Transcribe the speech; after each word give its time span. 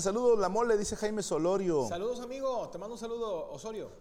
Saludos, 0.00 0.40
la 0.40 0.48
mole, 0.48 0.76
dice 0.76 0.96
Jaime 0.96 1.22
Solorio. 1.22 1.86
Saludos, 1.86 2.18
amigo. 2.18 2.68
Te 2.68 2.78
mando 2.78 2.94
un 2.94 2.98
saludo, 2.98 3.52
Osorio. 3.52 3.92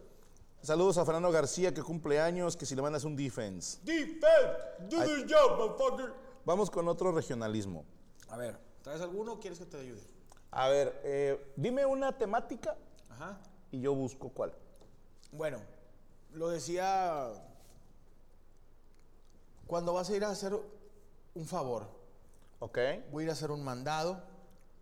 Saludos 0.60 0.98
a 0.98 1.06
Fernando 1.06 1.32
García, 1.32 1.72
que 1.72 1.84
cumple 1.84 2.20
años, 2.20 2.58
que 2.58 2.66
si 2.66 2.74
le 2.74 2.82
mandas 2.82 3.04
un 3.04 3.16
defense. 3.16 3.78
Defense, 3.84 4.90
do 4.90 4.98
the 5.04 5.32
job, 5.32 5.56
motherfucker. 5.56 6.12
Vamos 6.46 6.72
con 6.72 6.88
otro 6.88 7.12
regionalismo. 7.12 7.86
A 8.30 8.38
ver, 8.38 8.58
¿traes 8.82 9.02
alguno 9.02 9.34
o 9.34 9.40
quieres 9.40 9.60
que 9.60 9.68
te 9.68 9.78
ayude? 9.78 10.02
A 10.50 10.68
ver, 10.68 11.00
eh, 11.04 11.54
dime 11.58 11.86
una 11.86 12.18
temática 12.18 12.76
Ajá. 13.12 13.38
y 13.70 13.80
yo 13.80 13.94
busco 13.94 14.30
cuál. 14.30 14.52
Bueno, 15.32 15.60
lo 16.32 16.50
decía 16.50 17.34
cuando 19.68 19.94
vas 19.94 20.10
a 20.10 20.16
ir 20.16 20.24
a 20.26 20.32
hacer 20.32 20.60
un 21.36 21.46
favor. 21.46 21.86
¿Ok? 22.58 22.80
Voy 23.12 23.22
a 23.22 23.24
ir 23.26 23.30
a 23.30 23.34
hacer 23.34 23.52
un 23.52 23.64
mandado, 23.64 24.34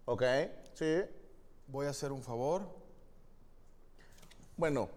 ¿Ok? 0.05 0.23
Sí. 0.73 1.01
voy 1.67 1.85
a 1.87 1.89
hacer 1.89 2.11
un 2.11 2.21
favor. 2.23 2.61
Bueno, 4.57 4.89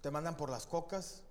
Te 0.00 0.10
mandan 0.10 0.36
por 0.36 0.50
las 0.50 0.66
cocas. 0.66 1.22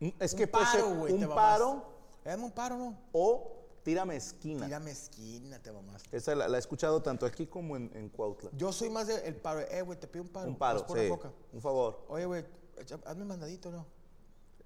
un- 0.00 0.14
es 0.20 0.32
Un 0.34 0.38
que 0.38 0.46
puede 0.46 0.64
paro, 0.66 0.88
un 0.88 0.98
mamaste. 1.20 1.26
paro 1.28 1.84
Dame 2.22 2.44
un 2.44 2.52
paro, 2.52 2.76
¿no? 2.76 2.98
o 3.12 3.50
tírame 3.82 4.16
esquina. 4.16 4.66
Tírame 4.66 4.90
esquina, 4.90 5.58
te 5.58 5.72
mamaste. 5.72 6.14
Esa 6.14 6.34
la, 6.34 6.46
la 6.48 6.56
he 6.58 6.60
escuchado 6.60 7.00
tanto 7.02 7.24
aquí 7.24 7.46
como 7.46 7.76
en, 7.76 7.90
en 7.94 8.10
Cuautla. 8.10 8.50
Yo 8.52 8.72
soy 8.72 8.90
más 8.90 9.06
de 9.06 9.26
el 9.26 9.36
paro. 9.36 9.60
Eh, 9.60 9.80
güey, 9.82 9.98
te 9.98 10.06
pido 10.06 10.22
un 10.24 10.28
paro. 10.30 10.48
Un 10.48 10.56
paro, 10.56 10.86
por 10.86 10.98
sí. 10.98 11.04
la 11.04 11.08
coca. 11.16 11.32
Un 11.52 11.62
favor. 11.62 12.04
Oye, 12.08 12.26
güey, 12.26 12.44
hazme 13.06 13.22
un 13.22 13.28
mandadito, 13.28 13.70
¿no? 13.70 13.86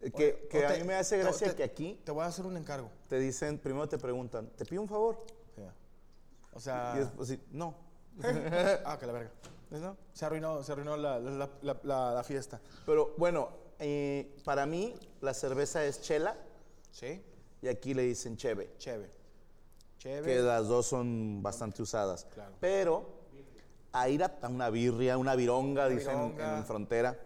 Eh, 0.01 0.11
Que, 0.11 0.17
Oye, 0.25 0.49
que 0.49 0.65
o 0.65 0.69
a 0.69 0.73
te- 0.73 0.79
mí 0.81 0.85
me 0.85 0.95
hace 0.95 1.19
gracia 1.19 1.49
te- 1.51 1.55
que 1.57 1.63
aquí 1.65 2.01
Te 2.05 2.11
voy 2.13 2.23
a 2.25 2.27
hacer 2.27 2.45
un 2.47 2.57
encargo. 2.57 2.91
te 3.09 3.19
dicen, 3.21 3.59
primero 3.59 3.89
te 3.89 3.99
preguntan, 3.99 4.49
¿te 4.57 4.65
pido 4.65 4.83
un 4.83 4.89
favor? 4.89 5.25
O 6.55 6.61
sea. 6.61 6.93
Y 6.97 6.99
después 7.01 7.29
sí, 7.29 7.41
no. 7.53 7.75
ah, 8.85 8.97
que 8.99 9.07
la 9.07 9.13
verga. 9.13 9.31
¿No? 9.71 9.97
Se 10.13 10.25
arruinó, 10.25 10.63
se 10.63 10.73
arruinó 10.73 10.97
la, 10.97 11.19
la- 11.19 11.49
la- 11.63 11.77
la- 11.83 12.15
la 12.15 12.25
fiesta. 12.25 12.61
Pero 12.87 13.15
bueno, 13.19 13.51
eh, 13.79 14.35
para 14.45 14.65
mí 14.67 14.95
la 15.21 15.35
cerveza 15.35 15.85
es 15.85 16.01
chela 16.01 16.37
¿Sí? 16.91 17.23
y 17.61 17.69
aquí 17.69 17.93
le 17.95 18.03
dicen 18.03 18.37
cheve, 18.37 18.73
Chévere. 18.79 19.11
que 19.99 19.99
Chévere. 19.99 20.43
las 20.43 20.67
dos 20.69 20.87
son 20.87 21.43
bastante 21.43 21.83
usadas. 21.83 22.27
Claro. 22.33 22.55
Pero 22.61 23.19
a 23.93 24.09
ir 24.09 24.23
a 24.25 24.33
una 24.49 24.71
birria, 24.71 25.19
una 25.19 25.35
vironga, 25.37 25.87
Una 25.87 25.95
dicen 25.95 26.19
en- 26.19 26.33
vironga. 26.33 26.59
en 26.59 26.65
frontera, 26.65 27.19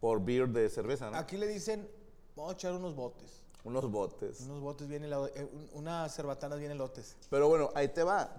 por 0.00 0.24
beer 0.24 0.48
de 0.48 0.68
cerveza, 0.70 1.10
¿no? 1.10 1.16
Aquí 1.16 1.36
le 1.36 1.46
dicen, 1.48 1.88
vamos 2.36 2.52
a 2.52 2.54
echar 2.54 2.72
unos 2.72 2.94
botes. 2.94 3.42
Unos 3.64 3.90
botes. 3.90 4.40
Unos 4.42 4.60
botes 4.60 4.88
helados, 4.90 5.30
eh, 5.34 5.44
un- 5.52 5.68
unas 5.74 6.14
cerbatanas 6.14 6.58
bien 6.60 6.70
elotes. 6.70 7.16
Pero 7.28 7.48
bueno, 7.48 7.70
ahí 7.74 7.88
te 7.88 8.02
va. 8.04 8.30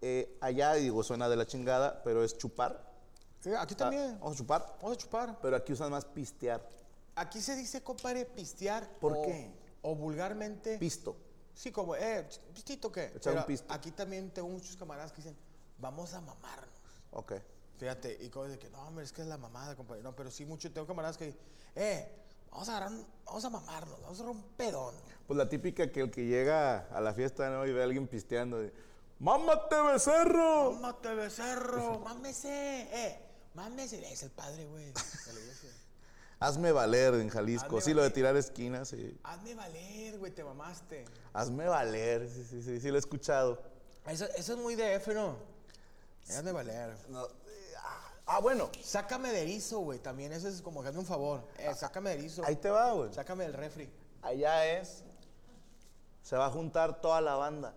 Eh, 0.00 0.36
allá, 0.40 0.74
digo, 0.74 1.02
suena 1.02 1.28
de 1.28 1.36
la 1.36 1.46
chingada, 1.46 2.02
pero 2.04 2.22
es 2.22 2.36
chupar. 2.36 2.86
Sí, 3.40 3.50
aquí 3.56 3.74
también. 3.74 4.18
Vamos 4.20 4.34
a 4.34 4.38
chupar. 4.38 4.76
Vamos 4.80 4.96
a 4.96 5.00
chupar. 5.00 5.38
Pero 5.40 5.56
aquí 5.56 5.72
usan 5.72 5.90
más 5.90 6.04
pistear. 6.04 6.66
Aquí 7.14 7.40
se 7.40 7.56
dice, 7.56 7.82
compadre, 7.82 8.24
pistear. 8.24 8.88
¿Por 9.00 9.12
o- 9.16 9.22
qué? 9.22 9.50
O 9.82 9.94
vulgarmente. 9.94 10.78
Pisto. 10.78 11.16
sí, 11.54 11.72
como, 11.72 11.96
eh, 11.96 12.28
¿pistito 12.54 12.90
qué? 12.92 13.12
Echar 13.16 13.36
un 13.36 13.44
pisto. 13.44 13.72
Aquí 13.72 13.90
también 13.90 14.30
tengo 14.30 14.48
muchos 14.48 14.76
camaradas 14.76 15.10
que 15.12 15.16
dicen, 15.22 15.36
vamos 15.78 16.14
a 16.14 16.20
mamarnos. 16.20 16.68
Ok. 17.12 17.32
Fíjate, 17.78 18.16
y 18.20 18.28
como 18.28 18.46
de 18.46 18.58
que, 18.58 18.68
no, 18.70 18.80
hombre, 18.86 19.04
es 19.04 19.12
que 19.12 19.22
es 19.22 19.28
la 19.28 19.38
mamada, 19.38 19.74
compadre. 19.76 20.02
No, 20.02 20.14
pero 20.14 20.30
sí, 20.30 20.44
mucho, 20.44 20.70
tengo 20.72 20.86
camaradas 20.86 21.16
que, 21.16 21.36
eh, 21.76 22.08
vamos 22.50 22.68
a 22.68 22.76
agarrar, 22.76 22.98
vamos 23.24 23.44
a 23.44 23.50
mamarnos, 23.50 24.00
vamos 24.02 24.18
a 24.18 24.22
agarrar 24.22 24.42
un 24.42 24.48
pedón. 24.56 24.94
Pues 25.26 25.36
la 25.36 25.48
típica 25.48 25.90
que 25.90 26.00
el 26.00 26.10
que 26.10 26.26
llega 26.26 26.86
a 26.92 27.00
la 27.00 27.12
fiesta 27.14 27.50
¿no? 27.50 27.66
y 27.66 27.72
ve 27.72 27.80
a 27.80 27.84
alguien 27.84 28.08
pisteando, 28.08 28.58
¡Mámate, 29.20 29.80
becerro! 29.82 30.72
Mámate, 30.74 31.14
becerro, 31.14 31.98
mámese, 31.98 32.82
eh, 32.92 33.20
mámese. 33.54 34.12
Es 34.12 34.22
el 34.22 34.30
padre, 34.30 34.66
güey. 34.66 34.92
Hazme 36.40 36.70
valer 36.70 37.14
en 37.14 37.28
Jalisco. 37.28 37.78
Hazme 37.78 37.80
sí, 37.80 37.94
lo 37.94 38.02
de 38.02 38.10
tirar 38.10 38.36
esquinas, 38.36 38.88
sí. 38.88 39.18
Hazme 39.24 39.56
valer, 39.56 40.18
güey, 40.18 40.30
te 40.30 40.44
mamaste. 40.44 41.04
Hazme 41.32 41.66
valer, 41.66 42.28
sí, 42.28 42.44
sí, 42.48 42.62
sí, 42.62 42.80
sí, 42.80 42.88
lo 42.90 42.94
he 42.94 43.00
escuchado. 43.00 43.60
Eso, 44.06 44.24
eso 44.36 44.52
es 44.52 44.58
muy 44.58 44.76
de 44.76 44.94
F, 44.94 45.12
¿no? 45.12 45.34
Hazme 46.28 46.52
valer. 46.52 46.96
No, 47.08 47.26
eh, 47.26 47.74
ah, 47.78 48.12
ah, 48.26 48.40
bueno, 48.40 48.70
Sácame 48.80 49.32
de 49.32 49.42
erizo, 49.42 49.80
güey, 49.80 49.98
también 49.98 50.32
eso 50.32 50.46
es 50.46 50.62
como 50.62 50.80
que 50.80 50.90
hazme 50.90 51.00
un 51.00 51.06
favor. 51.06 51.42
Eh, 51.58 51.74
sácame 51.74 52.10
de 52.10 52.18
erizo. 52.18 52.44
ahí 52.44 52.54
te 52.54 52.70
va, 52.70 52.92
güey. 52.92 53.12
Sácame 53.12 53.42
del 53.42 53.54
refri. 53.54 53.90
Allá 54.22 54.64
es, 54.78 55.02
se 56.22 56.36
va 56.36 56.46
a 56.46 56.50
juntar 56.50 57.00
toda 57.00 57.20
la 57.20 57.34
banda. 57.34 57.74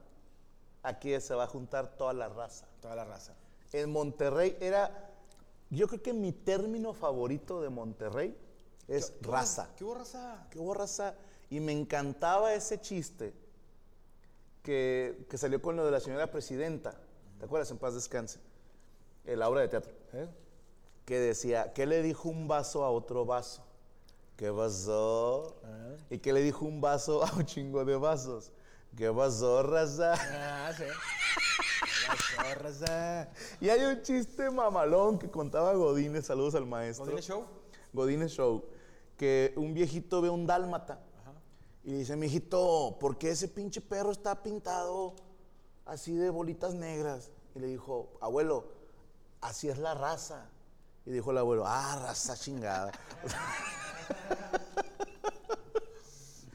Aquí 0.84 1.20
se 1.22 1.36
va 1.36 1.44
a 1.44 1.48
juntar 1.48 1.96
toda 1.98 2.14
la 2.14 2.30
raza. 2.30 2.66
Toda 2.82 2.96
la 2.96 3.06
raza. 3.06 3.34
En 3.74 3.92
Monterrey 3.92 4.58
era, 4.60 5.10
yo 5.70 5.88
creo 5.88 6.02
que 6.02 6.14
mi 6.14 6.32
término 6.32 6.94
favorito 6.94 7.62
de 7.62 7.70
Monterrey 7.70 8.36
es 8.88 9.12
¿Qué- 9.12 9.20
qué 9.20 9.28
hubo- 9.28 9.32
raza. 9.34 9.70
¿Qué 9.78 9.84
hubo 9.84 9.94
raza? 9.96 10.48
¿Qué 10.50 10.60
hubo 10.60 10.74
raza? 10.74 11.16
Y 11.50 11.60
me 11.60 11.72
encantaba 11.72 12.54
ese 12.54 12.80
chiste 12.82 13.34
que, 14.64 15.26
que 15.30 15.38
salió 15.38 15.62
con 15.62 15.76
lo 15.76 15.86
de 15.86 15.92
la 15.92 16.00
señora 16.00 16.32
presidenta. 16.32 16.96
¿Te 17.40 17.46
acuerdas? 17.46 17.72
En 17.72 17.78
paz 17.78 17.94
descanse. 17.94 18.40
En 19.26 19.40
la 19.40 19.50
obra 19.50 19.62
de 19.62 19.68
teatro. 19.68 19.92
¿Eh? 20.14 20.28
Que 21.06 21.20
decía, 21.20 21.74
¿qué 21.74 21.86
le 21.86 22.02
dijo 22.02 22.30
un 22.30 22.48
vaso 22.48 22.84
a 22.84 22.92
otro 22.92 23.26
vaso? 23.26 23.64
¿Qué 24.38 24.52
pasó? 24.52 25.56
¿Y 26.10 26.18
qué 26.20 26.34
le 26.34 26.42
dijo 26.42 26.66
un 26.66 26.82
vaso 26.82 27.24
a 27.24 27.32
un 27.36 27.46
chingo 27.46 27.84
de 27.86 27.96
vasos? 27.96 28.52
¿Qué 28.96 29.12
pasó, 29.12 29.64
raza? 29.64 30.14
Ah, 30.14 30.72
sí. 30.76 30.84
Raza, 32.08 32.56
raza. 32.56 33.30
Y 33.62 33.70
hay 33.70 33.82
un 33.86 34.02
chiste 34.02 34.50
mamalón 34.50 35.18
que 35.18 35.30
contaba 35.30 35.74
Godínez, 35.74 36.26
saludos 36.26 36.56
al 36.56 36.66
maestro. 36.66 37.06
¿Godínez 37.06 37.26
Show? 37.26 37.46
Godínez 37.94 38.32
Show, 38.32 38.66
que 39.18 39.54
un 39.56 39.74
viejito 39.74 40.22
ve 40.22 40.30
un 40.30 40.46
dálmata 40.46 41.00
y 41.84 41.94
dice, 41.94 42.16
mijito, 42.16 42.98
¿por 43.00 43.18
qué 43.18 43.32
ese 43.32 43.48
pinche 43.48 43.82
perro 43.82 44.12
está 44.12 44.44
pintado 44.44 45.16
así 45.86 46.14
de 46.14 46.30
bolitas 46.30 46.74
negras? 46.74 47.32
Y 47.56 47.60
le 47.60 47.68
dijo, 47.68 48.12
abuelo, 48.22 48.68
así 49.42 49.70
es 49.70 49.78
la 49.78 49.94
raza. 49.94 50.50
Y 51.06 51.12
dijo 51.12 51.32
el 51.32 51.40
abuelo, 51.40 51.64
ah, 51.66 52.00
raza 52.04 52.36
chingada. 52.36 52.92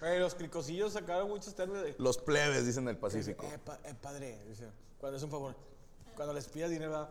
Los 0.01 0.35
cricosillos 0.35 0.93
sacaron 0.93 1.29
muchos 1.29 1.55
términos 1.55 1.83
de... 1.85 1.95
Los 1.99 2.19
plebes, 2.19 2.67
dicen 2.67 2.85
en 2.85 2.91
el 2.91 2.99
Pacífico. 2.99 3.47
Eh, 3.47 3.59
pa- 3.59 3.79
eh, 3.85 3.95
padre, 4.01 4.39
dice, 4.47 4.67
cuando 4.99 5.17
es 5.17 5.23
un 5.23 5.31
favor. 5.31 5.55
Cuando 6.15 6.33
les 6.35 6.47
pidas 6.49 6.71
dinero, 6.71 6.93
va, 6.93 7.11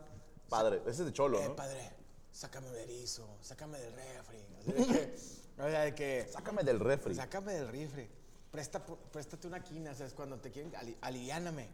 Padre, 0.49 0.81
ese 0.85 1.01
es 1.01 1.05
de 1.05 1.13
cholo, 1.13 1.39
eh, 1.39 1.47
¿no? 1.49 1.55
padre, 1.55 1.91
sácame 2.31 2.69
del 2.69 2.89
erizo, 2.89 3.27
sácame 3.41 3.79
del 3.79 3.93
refri. 3.93 4.37
Así 4.67 4.83
de 4.83 4.85
que, 4.85 5.13
o 5.57 5.69
sea, 5.69 5.81
de 5.81 5.95
que, 5.95 6.27
Sácame 6.31 6.63
del 6.63 6.79
refri. 6.79 7.15
sácame 7.15 7.53
del 7.53 7.67
refri. 7.69 8.07
Presta, 8.51 8.83
préstate 9.11 9.47
una 9.47 9.61
quina, 9.63 9.93
¿sabes? 9.95 10.13
Cuando 10.13 10.37
te 10.37 10.51
quieren, 10.51 10.73
ali, 10.75 10.95
aliviáname, 11.01 11.67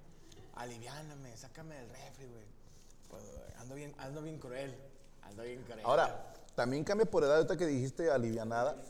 aliviáname, 0.56 1.36
sácame 1.38 1.76
del 1.76 1.90
refri, 1.90 2.26
güey. 2.28 2.46
Pues, 3.10 3.24
ando 3.58 3.76
bien, 3.76 3.94
ando 3.98 4.22
bien 4.22 4.40
cruel, 4.40 4.76
ando 5.24 5.44
bien 5.44 5.62
cruel. 5.64 5.82
Ahora, 5.84 6.34
también 6.56 6.84
cambia 6.84 7.06
por 7.06 7.24
edad, 7.24 7.36
ahorita 7.38 7.58
que 7.58 7.66
dijiste 7.68 8.10
alivianada. 8.10 8.82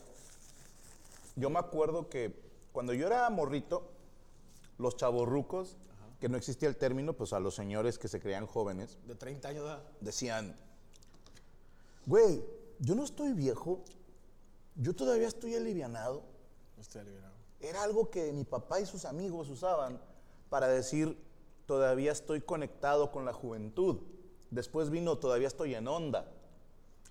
Yo 1.36 1.50
me 1.50 1.60
acuerdo 1.60 2.10
que 2.10 2.34
cuando 2.72 2.94
yo 2.94 3.08
era 3.08 3.30
morrito, 3.30 3.92
los 4.78 4.96
chavorrucos, 4.96 5.78
que 6.20 6.30
no 6.30 6.38
existía 6.38 6.70
el 6.70 6.78
término, 6.78 7.14
pues 7.14 7.34
a 7.34 7.40
los 7.40 7.56
señores 7.56 7.98
que 7.98 8.08
se 8.08 8.20
creían 8.20 8.46
jóvenes, 8.46 8.98
De 9.08 9.16
30 9.16 9.48
años, 9.50 9.80
decían, 10.02 10.56
güey, 12.06 12.44
yo 12.80 12.96
no 12.96 13.04
estoy 13.04 13.34
viejo, 13.34 13.84
yo 14.76 14.96
todavía 14.96 15.28
estoy 15.28 15.56
alivianado. 15.56 16.24
Estoy 16.80 17.02
aliviado. 17.02 17.34
Era 17.60 17.84
algo 17.84 18.10
que 18.10 18.32
mi 18.34 18.44
papá 18.44 18.80
y 18.80 18.86
sus 18.86 19.06
amigos 19.06 19.50
usaban 19.50 20.02
para 20.50 20.68
decir, 20.68 21.18
todavía 21.66 22.12
estoy 22.12 22.42
conectado 22.42 23.12
con 23.12 23.26
la 23.26 23.34
juventud. 23.34 24.00
Después 24.50 24.90
vino, 24.90 25.18
todavía 25.18 25.48
estoy 25.48 25.76
en 25.76 25.88
onda. 25.88 26.32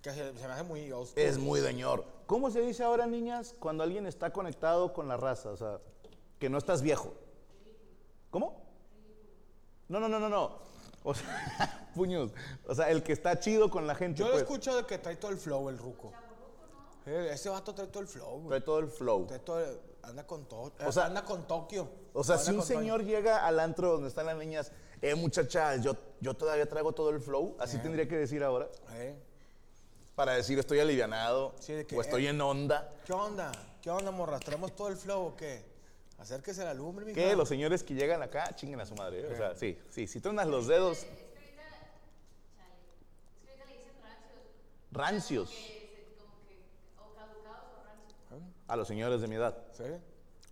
Que 0.02 0.10
se, 0.12 0.34
se 0.38 0.46
me 0.46 0.52
hace 0.54 0.62
muy 0.62 0.90
old 0.92 1.08
school. 1.08 1.22
Es 1.22 1.38
muy 1.38 1.60
dañor. 1.60 2.04
¿Cómo 2.26 2.50
se 2.50 2.60
dice 2.60 2.82
ahora, 2.84 3.06
niñas, 3.06 3.54
cuando 3.58 3.82
alguien 3.82 4.06
está 4.06 4.32
conectado 4.32 4.92
con 4.92 5.08
la 5.08 5.16
raza? 5.16 5.50
O 5.50 5.56
sea, 5.56 5.78
que 6.38 6.48
no 6.48 6.58
estás 6.58 6.80
viejo. 6.80 7.12
¿Cómo? 8.30 8.62
No, 9.88 10.00
no, 10.00 10.08
no, 10.08 10.18
no, 10.20 10.28
no. 10.28 10.58
O 11.02 11.14
sea, 11.14 11.90
puños. 11.94 12.30
O 12.66 12.74
sea, 12.74 12.90
el 12.90 13.02
que 13.02 13.12
está 13.12 13.38
chido 13.38 13.70
con 13.70 13.86
la 13.86 13.94
gente. 13.94 14.18
Yo 14.20 14.26
lo 14.26 14.32
pues, 14.32 14.42
escuchado 14.44 14.78
de 14.78 14.86
que 14.86 14.98
trae 14.98 15.16
todo 15.16 15.30
el 15.30 15.38
flow, 15.38 15.68
el 15.68 15.78
ruco. 15.78 16.12
Eh, 17.06 17.30
ese 17.32 17.48
vato 17.48 17.74
trae 17.74 17.88
todo 17.88 18.02
el 18.02 18.08
flow, 18.08 18.36
güey. 18.36 18.48
Trae 18.48 18.60
todo 18.60 18.78
el 18.78 18.88
flow. 18.88 19.26
Trae 19.26 19.38
todo 19.40 19.60
el- 19.60 19.80
anda 20.02 20.26
con 20.26 20.46
todo. 20.46 20.72
O 20.86 20.92
sea- 20.92 21.06
anda 21.06 21.24
con 21.24 21.46
Tokio. 21.46 21.88
O 22.12 22.24
sea, 22.24 22.36
Anda 22.36 22.44
si 22.44 22.50
un 22.52 22.56
con 22.58 22.66
señor 22.66 23.04
llega 23.04 23.46
al 23.46 23.60
antro 23.60 23.92
donde 23.92 24.08
están 24.08 24.26
las 24.26 24.36
niñas, 24.36 24.72
eh, 25.02 25.14
muchacha, 25.14 25.76
yo, 25.76 25.94
yo 26.20 26.34
todavía 26.34 26.68
traigo 26.68 26.92
todo 26.92 27.10
el 27.10 27.20
flow, 27.20 27.56
así 27.58 27.78
tendría 27.78 28.08
que 28.08 28.16
decir 28.16 28.42
ahora, 28.42 28.68
Eh, 28.92 29.16
para 30.20 30.34
decir 30.34 30.58
estoy 30.58 30.78
alivianado 30.80 31.54
Sí, 31.60 31.72
de 31.72 31.86
que, 31.86 31.96
o 31.96 32.00
estoy 32.02 32.26
eh, 32.26 32.28
en 32.28 32.42
onda. 32.42 32.92
¿Qué 33.06 33.12
onda? 33.14 33.50
¿Qué 33.80 33.88
onda, 33.88 34.10
morras? 34.10 34.40
¿Traemos 34.40 34.76
todo 34.76 34.88
el 34.88 34.96
flow 34.98 35.28
o 35.28 35.34
qué? 35.34 35.64
Acérquese 36.18 36.60
a 36.60 36.66
la 36.66 36.74
lumbre, 36.74 37.06
mija. 37.06 37.18
Que 37.18 37.34
los 37.34 37.48
señores 37.48 37.82
que 37.82 37.94
llegan 37.94 38.22
acá 38.22 38.54
chinguen 38.54 38.82
a 38.82 38.84
su 38.84 38.94
madre. 38.94 39.22
¿eh? 39.22 39.32
O 39.32 39.34
sea, 39.34 39.54
sí, 39.54 39.78
sí, 39.88 40.06
si 40.06 40.20
tronas 40.20 40.46
los 40.46 40.66
dedos. 40.66 41.06
rancios 44.92 45.54
a 48.66 48.76
los 48.76 48.86
señores 48.86 49.22
de 49.22 49.26
mi 49.28 49.36
edad. 49.36 49.56
¿Sí? 49.72 49.84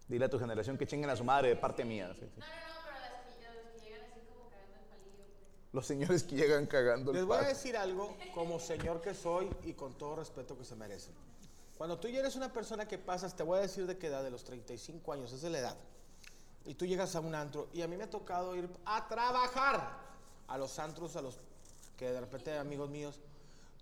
Dile 0.08 0.24
a 0.24 0.30
tu 0.30 0.38
generación 0.38 0.78
que 0.78 0.86
chinguen 0.86 1.10
a 1.10 1.16
su 1.16 1.24
madre 1.24 1.48
de 1.48 1.56
parte 1.56 1.84
mía. 1.84 2.14
sí, 2.14 2.20
sí. 2.20 2.40
No, 2.40 2.46
no, 2.46 2.52
no, 2.52 2.80
pero 2.84 2.98
las 3.00 3.36
que, 3.36 3.44
los 3.44 3.72
que 3.74 3.80
llegan 3.84 4.00
así 4.10 4.20
como 4.32 4.48
cagando 4.48 4.76
el 4.76 4.86
palillo. 4.88 5.24
Pues. 5.36 5.52
Los 5.72 5.86
señores 5.86 6.22
que 6.22 6.36
llegan 6.36 6.66
cagando 6.66 7.12
Les 7.12 7.20
el 7.20 7.26
voy 7.26 7.38
a 7.38 7.48
decir 7.48 7.76
algo 7.76 8.16
como 8.34 8.58
señor 8.58 9.02
que 9.02 9.14
soy 9.14 9.50
y 9.64 9.74
con 9.74 9.96
todo 9.98 10.16
respeto 10.16 10.56
que 10.56 10.64
se 10.64 10.74
merece. 10.74 11.10
Cuando 11.76 11.98
tú 11.98 12.08
ya 12.08 12.20
eres 12.20 12.34
una 12.36 12.52
persona 12.52 12.88
que 12.88 12.98
pasas, 12.98 13.36
te 13.36 13.42
voy 13.42 13.58
a 13.58 13.62
decir 13.62 13.86
de 13.86 13.98
qué 13.98 14.08
edad, 14.08 14.24
de 14.24 14.30
los 14.30 14.44
35 14.44 15.12
años, 15.12 15.32
esa 15.32 15.46
es 15.46 15.52
la 15.52 15.58
edad. 15.58 15.76
Y 16.64 16.74
tú 16.74 16.86
llegas 16.86 17.14
a 17.14 17.20
un 17.20 17.34
antro 17.34 17.68
y 17.72 17.82
a 17.82 17.88
mí 17.88 17.96
me 17.96 18.04
ha 18.04 18.10
tocado 18.10 18.56
ir 18.56 18.68
a 18.84 19.06
trabajar 19.08 19.96
a 20.48 20.58
los 20.58 20.78
antros, 20.78 21.16
a 21.16 21.22
los 21.22 21.36
que 21.96 22.10
de 22.10 22.20
repente 22.20 22.56
amigos 22.56 22.88
míos. 22.88 23.20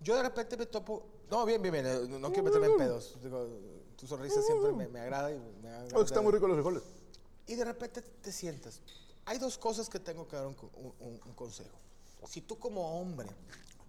Yo 0.00 0.14
de 0.14 0.22
repente 0.22 0.56
me 0.56 0.66
topo, 0.66 1.04
no, 1.30 1.46
bien, 1.46 1.62
bien, 1.62 1.72
bien, 1.72 1.86
eh, 1.86 2.00
no, 2.08 2.18
no 2.18 2.28
quiero 2.28 2.44
meterme 2.44 2.66
en 2.66 2.76
pedos. 2.76 3.16
Digo, 3.22 3.48
tu 3.96 4.06
sonrisa 4.06 4.42
siempre 4.42 4.72
me, 4.72 4.88
me 4.88 5.00
agrada 5.00 5.32
y 5.32 5.38
me 5.62 5.68
agrada. 5.68 5.88
Oh, 5.94 6.02
están 6.02 6.22
muy 6.22 6.32
ricos 6.32 6.48
los 6.48 6.56
frijoles. 6.56 6.82
Y 7.46 7.54
de 7.54 7.64
repente 7.64 8.02
te 8.02 8.32
sientas. 8.32 8.80
Hay 9.26 9.38
dos 9.38 9.58
cosas 9.58 9.88
que 9.88 9.99
tengo 10.00 10.26
que 10.26 10.37
dar 10.37 10.46
un, 10.46 10.55
co- 10.55 10.70
un- 10.76 10.94
un- 11.00 11.20
un 11.26 11.32
consejo. 11.34 11.76
Si 12.28 12.40
tú 12.43 12.58
como 12.58 13.00
hombre 13.00 13.28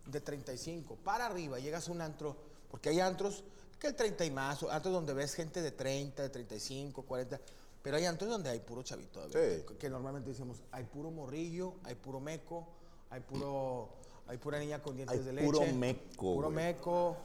de 0.05 0.21
35 0.21 0.95
para 1.03 1.25
arriba 1.27 1.59
llegas 1.59 1.87
a 1.87 1.91
un 1.91 2.01
antro, 2.01 2.35
porque 2.69 2.89
hay 2.89 2.99
antros 2.99 3.43
que 3.79 3.87
el 3.87 3.95
30 3.95 4.25
y 4.25 4.31
más, 4.31 4.63
antros 4.63 4.93
donde 4.93 5.13
ves 5.13 5.33
gente 5.33 5.61
de 5.61 5.71
30, 5.71 6.23
de 6.23 6.29
35, 6.29 7.03
40, 7.03 7.39
pero 7.81 7.97
hay 7.97 8.05
antros 8.05 8.29
donde 8.29 8.49
hay 8.49 8.59
puro 8.59 8.83
chavito. 8.83 9.23
Sí. 9.27 9.31
que, 9.67 9.75
que 9.79 9.89
normalmente 9.89 10.29
decimos, 10.29 10.61
hay 10.71 10.83
puro 10.85 11.11
morrillo, 11.11 11.75
hay 11.83 11.95
puro 11.95 12.19
meco, 12.19 12.67
hay 13.09 13.21
puro, 13.21 13.89
hay 14.27 14.37
pura 14.37 14.59
niña 14.59 14.81
con 14.81 14.95
dientes 14.95 15.17
Hay 15.19 15.23
de 15.23 15.33
leche. 15.33 15.45
puro 15.45 15.61
meco, 15.73 16.33
Puro 16.35 16.49
meco. 16.49 17.17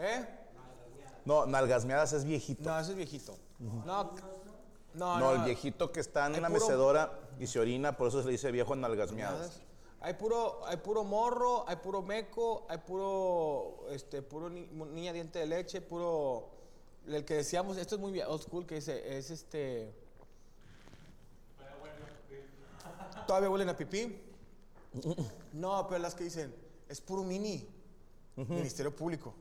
¿Eh? 0.00 0.26
No, 1.24 1.46
nalgasmeadas 1.46 2.12
es 2.12 2.24
viejito. 2.24 2.68
No, 2.68 2.78
ese 2.78 2.90
es 2.90 2.96
viejito. 2.96 3.36
No, 3.86 4.12
no, 4.94 5.18
No, 5.18 5.32
el 5.34 5.42
viejito 5.42 5.90
que 5.92 6.00
está 6.00 6.26
en 6.26 6.34
puro- 6.34 6.48
mecedora 6.50 7.12
y 7.38 7.46
se 7.46 7.58
orina, 7.60 7.96
por 7.96 8.08
eso 8.08 8.20
se 8.20 8.26
le 8.26 8.32
dice 8.32 8.50
viejo 8.52 8.74
nalgasmeadas. 8.76 9.60
Hay 10.00 10.14
puro, 10.14 10.60
hay 10.66 10.76
puro 10.76 11.02
morro, 11.04 11.64
hay 11.68 11.76
puro 11.76 12.02
meco, 12.02 12.66
hay 12.68 12.78
puro, 12.78 13.86
este, 13.90 14.20
puro 14.22 14.50
ni- 14.50 14.66
niña 14.66 15.12
diente 15.12 15.38
de 15.38 15.46
leche, 15.46 15.80
puro, 15.80 16.50
el 17.06 17.24
que 17.24 17.34
decíamos, 17.34 17.76
esto 17.78 17.94
es 17.94 18.00
muy 18.00 18.20
old 18.20 18.42
school, 18.42 18.66
que 18.66 18.76
dice, 18.76 19.16
es 19.16 19.30
este... 19.30 19.94
Todavía 23.26 23.48
huelen 23.50 23.68
a 23.70 23.76
pipí. 23.76 24.20
No, 25.54 25.86
pero 25.88 26.00
las 26.00 26.14
que 26.16 26.24
dicen, 26.24 26.52
es 26.88 27.00
puro 27.00 27.22
mini, 27.22 27.66
Ministerio 28.36 28.94
Público. 28.94 29.32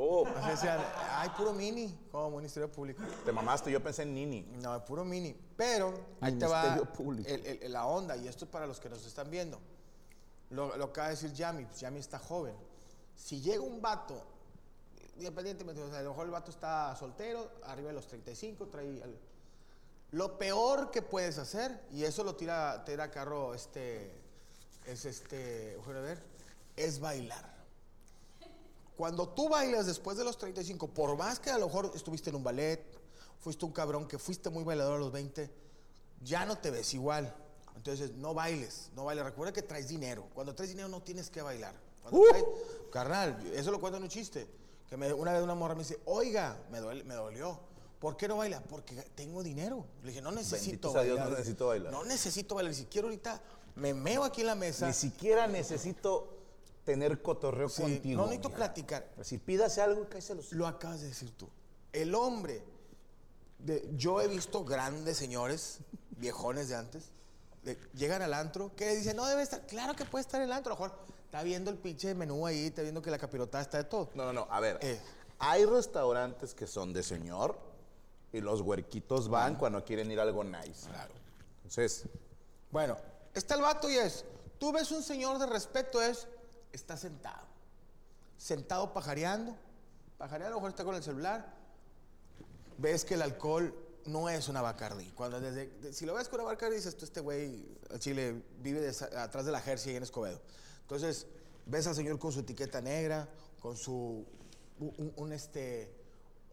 Oh, 0.00 0.24
decían, 0.48 0.78
hay 1.16 1.28
puro 1.30 1.52
mini, 1.52 1.92
como 2.12 2.36
Ministerio 2.36 2.70
Público. 2.70 3.02
te 3.24 3.32
mamaste, 3.32 3.68
yo 3.72 3.82
pensé 3.82 4.02
en 4.02 4.14
Nini. 4.14 4.42
No, 4.62 4.76
es 4.76 4.82
puro 4.82 5.04
mini. 5.04 5.34
Pero 5.56 5.92
ahí 6.20 6.32
te 6.38 6.46
va 6.46 6.62
el- 7.26 7.46
el- 7.64 7.72
la 7.72 7.84
onda, 7.86 8.16
y 8.16 8.28
esto 8.28 8.44
es 8.44 8.50
para 8.50 8.64
los 8.68 8.78
que 8.78 8.88
nos 8.88 9.04
están 9.04 9.28
viendo. 9.28 9.58
Lo, 10.50 10.76
lo 10.76 10.84
acaba 10.84 11.08
de 11.08 11.14
decir 11.14 11.32
Yami, 11.32 11.64
pues 11.64 11.80
Yami 11.80 11.98
está 11.98 12.18
joven. 12.20 12.54
Si 13.16 13.40
llega 13.40 13.60
un 13.60 13.82
vato, 13.82 14.24
independientemente, 15.16 15.82
o 15.82 15.90
sea, 15.90 15.98
a 15.98 16.02
lo 16.02 16.10
mejor 16.10 16.26
el 16.26 16.30
vato 16.30 16.52
está 16.52 16.94
soltero, 16.94 17.50
arriba 17.64 17.88
de 17.88 17.94
los 17.94 18.06
35, 18.06 18.66
trae... 18.68 19.02
al- 19.02 19.18
Lo 20.12 20.38
peor 20.38 20.92
que 20.92 21.02
puedes 21.02 21.38
hacer, 21.38 21.82
y 21.90 22.04
eso 22.04 22.22
lo 22.22 22.36
tira, 22.36 22.84
tira 22.84 23.04
a 23.04 23.10
carro 23.10 23.52
este, 23.52 24.12
es 24.86 25.04
este, 25.04 25.76
Ver, 25.88 26.22
es 26.76 27.00
bailar. 27.00 27.57
Cuando 28.98 29.28
tú 29.28 29.48
bailas 29.48 29.86
después 29.86 30.18
de 30.18 30.24
los 30.24 30.36
35, 30.36 30.88
por 30.88 31.16
más 31.16 31.38
que 31.38 31.50
a 31.50 31.56
lo 31.58 31.66
mejor 31.66 31.92
estuviste 31.94 32.30
en 32.30 32.36
un 32.36 32.42
ballet, 32.42 32.84
fuiste 33.38 33.64
un 33.64 33.70
cabrón 33.70 34.08
que 34.08 34.18
fuiste 34.18 34.50
muy 34.50 34.64
bailador 34.64 34.96
a 34.96 34.98
los 34.98 35.12
20, 35.12 35.48
ya 36.20 36.44
no 36.44 36.58
te 36.58 36.72
ves 36.72 36.92
igual. 36.94 37.32
Entonces, 37.76 38.10
no 38.16 38.34
bailes, 38.34 38.90
no 38.96 39.04
bailes. 39.04 39.24
Recuerda 39.24 39.52
que 39.52 39.62
traes 39.62 39.86
dinero. 39.86 40.26
Cuando 40.34 40.52
traes 40.52 40.70
dinero 40.70 40.88
no 40.88 41.00
tienes 41.00 41.30
que 41.30 41.40
bailar. 41.42 41.74
Cuando 42.02 42.20
traes- 42.28 42.44
carnal, 42.90 43.40
eso 43.54 43.70
lo 43.70 43.78
cuento 43.80 43.98
en 43.98 44.02
un 44.02 44.08
chiste. 44.08 44.48
Que 44.90 44.96
me- 44.96 45.12
una 45.12 45.32
vez 45.32 45.42
una 45.44 45.54
morra 45.54 45.76
me 45.76 45.82
dice, 45.84 46.00
oiga, 46.06 46.58
me, 46.72 46.80
duele- 46.80 47.04
me 47.04 47.14
dolió. 47.14 47.60
¿Por 48.00 48.16
qué 48.16 48.26
no 48.26 48.36
baila? 48.38 48.60
Porque 48.64 48.96
tengo 49.14 49.44
dinero. 49.44 49.84
Le 50.02 50.08
dije, 50.08 50.20
no 50.22 50.32
necesito 50.32 50.90
sea 50.90 51.02
Dios, 51.02 51.14
bailar. 51.18 51.30
no 51.32 51.38
necesito 51.38 51.66
bailar. 51.68 51.92
No 51.92 52.04
necesito 52.04 52.54
bailar. 52.56 52.74
Si 52.74 52.86
quiero 52.86 53.06
ahorita, 53.06 53.40
me 53.76 53.94
meo 53.94 54.24
aquí 54.24 54.40
en 54.40 54.48
la 54.48 54.54
mesa. 54.56 54.88
Ni 54.88 54.92
siquiera 54.92 55.46
necesito 55.46 56.37
tener 56.88 57.20
cotorreo 57.20 57.68
Sí, 57.68 57.82
contigo. 57.82 58.16
no 58.16 58.22
necesito 58.28 58.48
mija. 58.48 58.56
platicar. 58.56 59.06
Si 59.22 59.36
pídase 59.36 59.82
algo, 59.82 60.08
cállese 60.08 60.34
los... 60.34 60.52
Lo 60.52 60.66
acabas 60.66 61.02
de 61.02 61.08
decir 61.08 61.30
tú. 61.36 61.46
El 61.92 62.14
hombre, 62.14 62.62
de, 63.58 63.86
yo 63.94 64.22
he 64.22 64.26
visto 64.26 64.64
grandes 64.64 65.18
señores, 65.18 65.80
viejones 66.16 66.68
de 66.70 66.76
antes, 66.76 67.10
de- 67.62 67.78
llegan 67.92 68.22
al 68.22 68.32
antro, 68.32 68.74
que 68.74 68.88
dicen, 68.96 69.16
no 69.16 69.26
debe 69.26 69.42
estar, 69.42 69.66
claro 69.66 69.94
que 69.94 70.06
puede 70.06 70.22
estar 70.22 70.40
en 70.40 70.46
el 70.48 70.52
antro, 70.52 70.72
a 70.72 70.78
lo 70.78 70.82
mejor 70.82 70.98
está 71.26 71.42
viendo 71.42 71.70
el 71.70 71.76
pinche 71.76 72.14
menú 72.14 72.46
ahí, 72.46 72.68
está 72.68 72.80
viendo 72.80 73.02
que 73.02 73.10
la 73.10 73.18
capirotada 73.18 73.62
está 73.62 73.76
de 73.76 73.84
todo. 73.84 74.08
No, 74.14 74.24
no, 74.24 74.32
no. 74.32 74.46
A 74.50 74.60
ver. 74.60 74.78
Eh. 74.80 74.98
Hay 75.40 75.66
restaurantes 75.66 76.54
que 76.54 76.66
son 76.66 76.94
de 76.94 77.02
señor 77.02 77.58
y 78.32 78.40
los 78.40 78.62
huerquitos 78.62 79.28
van 79.28 79.56
cuando 79.56 79.84
quieren 79.84 80.10
ir 80.10 80.20
a 80.20 80.22
algo 80.22 80.42
nice. 80.42 80.88
Claro. 80.88 81.12
Entonces, 81.58 82.04
Bueno, 82.70 82.96
está 83.34 83.54
el 83.56 83.60
vato 83.62 83.90
y 83.90 83.96
es, 83.96 84.24
tú 84.58 84.72
ves 84.72 84.90
un 84.90 85.02
señor 85.02 85.38
de 85.38 85.46
respeto, 85.46 86.00
es, 86.02 86.26
está 86.72 86.96
sentado, 86.96 87.46
sentado 88.36 88.92
pajareando, 88.92 89.56
pajareando, 90.18 90.48
a 90.48 90.50
lo 90.50 90.56
mejor 90.56 90.70
está 90.70 90.84
con 90.84 90.94
el 90.94 91.02
celular, 91.02 91.54
ves 92.78 93.04
que 93.04 93.14
el 93.14 93.22
alcohol 93.22 93.74
no 94.06 94.28
es 94.28 94.48
una 94.48 94.62
Bacardi. 94.62 95.10
Cuando 95.12 95.40
desde, 95.40 95.66
de- 95.66 95.92
si 95.92 96.06
lo 96.06 96.14
ves 96.14 96.28
con 96.28 96.40
una 96.40 96.50
Bacardi, 96.50 96.76
dices, 96.76 96.96
tú 96.96 97.04
este 97.04 97.20
güey, 97.20 97.66
al 97.90 97.98
Chile, 97.98 98.42
vive 98.60 98.88
atrás 99.16 99.44
de 99.44 99.52
la 99.52 99.60
Jersey 99.60 99.96
en 99.96 100.02
Escobedo. 100.02 100.40
Entonces, 100.82 101.26
ves 101.66 101.86
al 101.86 101.94
señor 101.94 102.18
con 102.18 102.32
su 102.32 102.40
etiqueta 102.40 102.80
negra, 102.80 103.28
con 103.60 103.76
su, 103.76 104.24
un, 104.78 105.12
un- 105.16 105.32
este, 105.32 105.92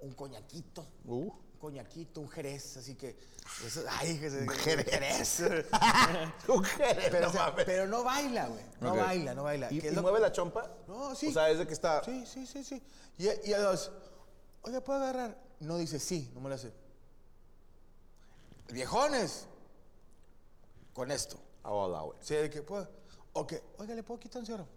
un 0.01 0.13
coñaquito. 0.13 0.85
uh, 1.05 1.31
coñaquito, 1.65 2.21
un 2.21 2.29
jerez, 2.29 2.77
así 2.77 2.93
que... 2.95 3.17
eso- 3.65 3.83
ay, 3.89 4.11
un 4.23 4.49
jerez. 4.49 4.85
jerez. 5.37 5.65
mujeres, 6.47 7.07
Pero, 7.09 7.21
no 7.21 7.27
o 7.27 7.31
sea, 7.31 7.45
mames. 7.49 7.65
pero 7.65 7.87
no 7.87 8.03
baila, 8.03 8.47
güey. 8.47 8.63
No 8.81 8.95
baila, 8.95 9.33
no 9.33 9.43
baila. 9.43 9.71
¿Y, 9.71 9.79
¿Qué 9.79 9.87
es 9.87 9.93
y 9.93 9.95
lo- 9.95 10.03
mueve 10.03 10.19
la 10.19 10.31
chompa? 10.31 10.69
No, 10.87 11.15
sí. 11.15 11.27
O 11.29 11.31
sea, 11.33 11.49
es 11.49 11.57
de 11.57 11.65
que 11.65 11.73
está... 11.73 12.03
Sí, 12.03 12.23
sí, 12.27 12.45
sí, 12.45 12.63
sí. 12.63 12.83
Y, 13.17 13.49
y 13.49 13.53
a 13.53 13.59
los, 13.59 13.91
oye, 14.61 14.79
¿puedo 14.81 15.01
agarrar? 15.01 15.35
No 15.59 15.77
dice 15.77 15.99
sí, 15.99 16.29
no 16.35 16.39
me 16.41 16.49
lo 16.49 16.55
hace. 16.55 16.71
Viejones. 18.71 19.47
Con 20.93 21.09
esto. 21.11 21.37
Ah, 21.63 21.71
hola, 21.71 22.01
güey. 22.01 22.17
Sí, 22.21 22.35
de 22.35 22.49
que 22.49 22.61
puedo. 22.61 22.87
Ok, 23.33 23.53
oiga, 23.79 23.95
¿le 23.95 24.03
puedo 24.03 24.19
quitar 24.19 24.39
un 24.39 24.45
cigarro? 24.45 24.67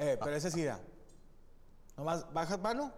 eh, 0.00 0.18
pero 0.22 0.34
ese 0.36 0.50
sí, 0.50 0.64
da. 0.64 0.80
Nomás 1.96 2.30
bajas 2.32 2.58
mano 2.58 2.92